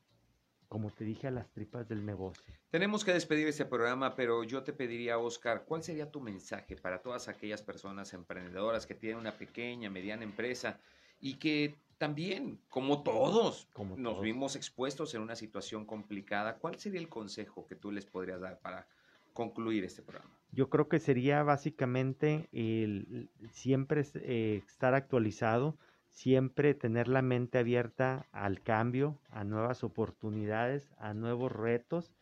como 0.73 0.89
te 0.89 1.03
dije, 1.03 1.27
a 1.27 1.31
las 1.31 1.51
tripas 1.51 1.87
del 1.87 2.03
negocio. 2.03 2.51
Tenemos 2.71 3.05
que 3.05 3.13
despedir 3.13 3.47
este 3.47 3.63
programa, 3.63 4.15
pero 4.15 4.43
yo 4.43 4.63
te 4.63 4.73
pediría, 4.73 5.19
Oscar, 5.19 5.65
¿cuál 5.65 5.83
sería 5.83 6.09
tu 6.09 6.19
mensaje 6.19 6.75
para 6.75 6.99
todas 6.99 7.27
aquellas 7.27 7.61
personas 7.61 8.11
emprendedoras 8.15 8.87
que 8.87 8.95
tienen 8.95 9.19
una 9.19 9.33
pequeña, 9.33 9.91
mediana 9.91 10.23
empresa 10.23 10.79
y 11.21 11.35
que 11.35 11.75
también, 11.99 12.59
como 12.69 13.03
todos, 13.03 13.67
nos 13.97 14.19
vimos 14.19 14.55
expuestos 14.55 15.13
en 15.13 15.21
una 15.21 15.35
situación 15.35 15.85
complicada? 15.85 16.55
¿Cuál 16.57 16.79
sería 16.79 16.99
el 16.99 17.07
consejo 17.07 17.67
que 17.67 17.75
tú 17.75 17.91
les 17.91 18.07
podrías 18.07 18.41
dar 18.41 18.57
para 18.57 18.87
concluir 19.31 19.83
este 19.83 20.01
programa? 20.01 20.33
Yo 20.53 20.71
creo 20.71 20.89
que 20.89 20.97
sería 20.97 21.43
básicamente 21.43 22.49
el, 22.51 23.29
siempre 23.51 24.03
eh, 24.15 24.63
estar 24.67 24.95
actualizado, 24.95 25.77
siempre 26.13 26.75
tener 26.75 27.07
la 27.07 27.21
mente 27.21 27.57
abierta 27.57 28.27
al 28.31 28.61
cambio, 28.61 29.19
a 29.29 29.43
nuevas 29.43 29.83
oportunidades, 29.83 30.93
a 30.97 31.13
nuevos 31.13 31.51
retos. 31.51 32.13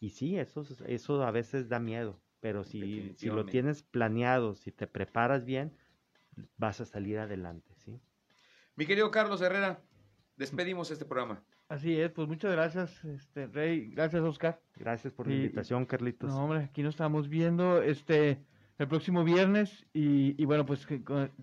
Y 0.00 0.10
sí, 0.10 0.38
eso, 0.38 0.64
eso 0.86 1.22
a 1.22 1.30
veces 1.30 1.68
da 1.68 1.78
miedo, 1.78 2.18
pero 2.40 2.64
si, 2.64 3.12
si 3.16 3.28
lo 3.28 3.44
tienes 3.44 3.82
planeado, 3.82 4.54
si 4.54 4.72
te 4.72 4.86
preparas 4.86 5.44
bien, 5.44 5.76
vas 6.56 6.80
a 6.80 6.86
salir 6.86 7.18
adelante, 7.18 7.74
¿sí? 7.76 8.00
Mi 8.74 8.86
querido 8.86 9.10
Carlos 9.10 9.40
Herrera, 9.42 9.80
despedimos 10.36 10.90
este 10.90 11.04
programa. 11.04 11.42
Así 11.68 12.00
es, 12.00 12.10
pues 12.10 12.28
muchas 12.28 12.52
gracias, 12.52 13.04
este 13.04 13.48
Rey, 13.48 13.88
gracias 13.88 14.22
Oscar. 14.22 14.60
Gracias 14.76 15.12
por 15.12 15.26
la 15.26 15.34
invitación, 15.34 15.84
Carlitos. 15.84 16.30
No, 16.30 16.44
hombre, 16.44 16.64
aquí 16.64 16.82
nos 16.82 16.94
estamos 16.94 17.28
viendo, 17.28 17.82
este, 17.82 18.38
el 18.78 18.88
próximo 18.88 19.24
viernes 19.24 19.86
y, 19.92 20.44
bueno, 20.44 20.66
pues 20.66 20.86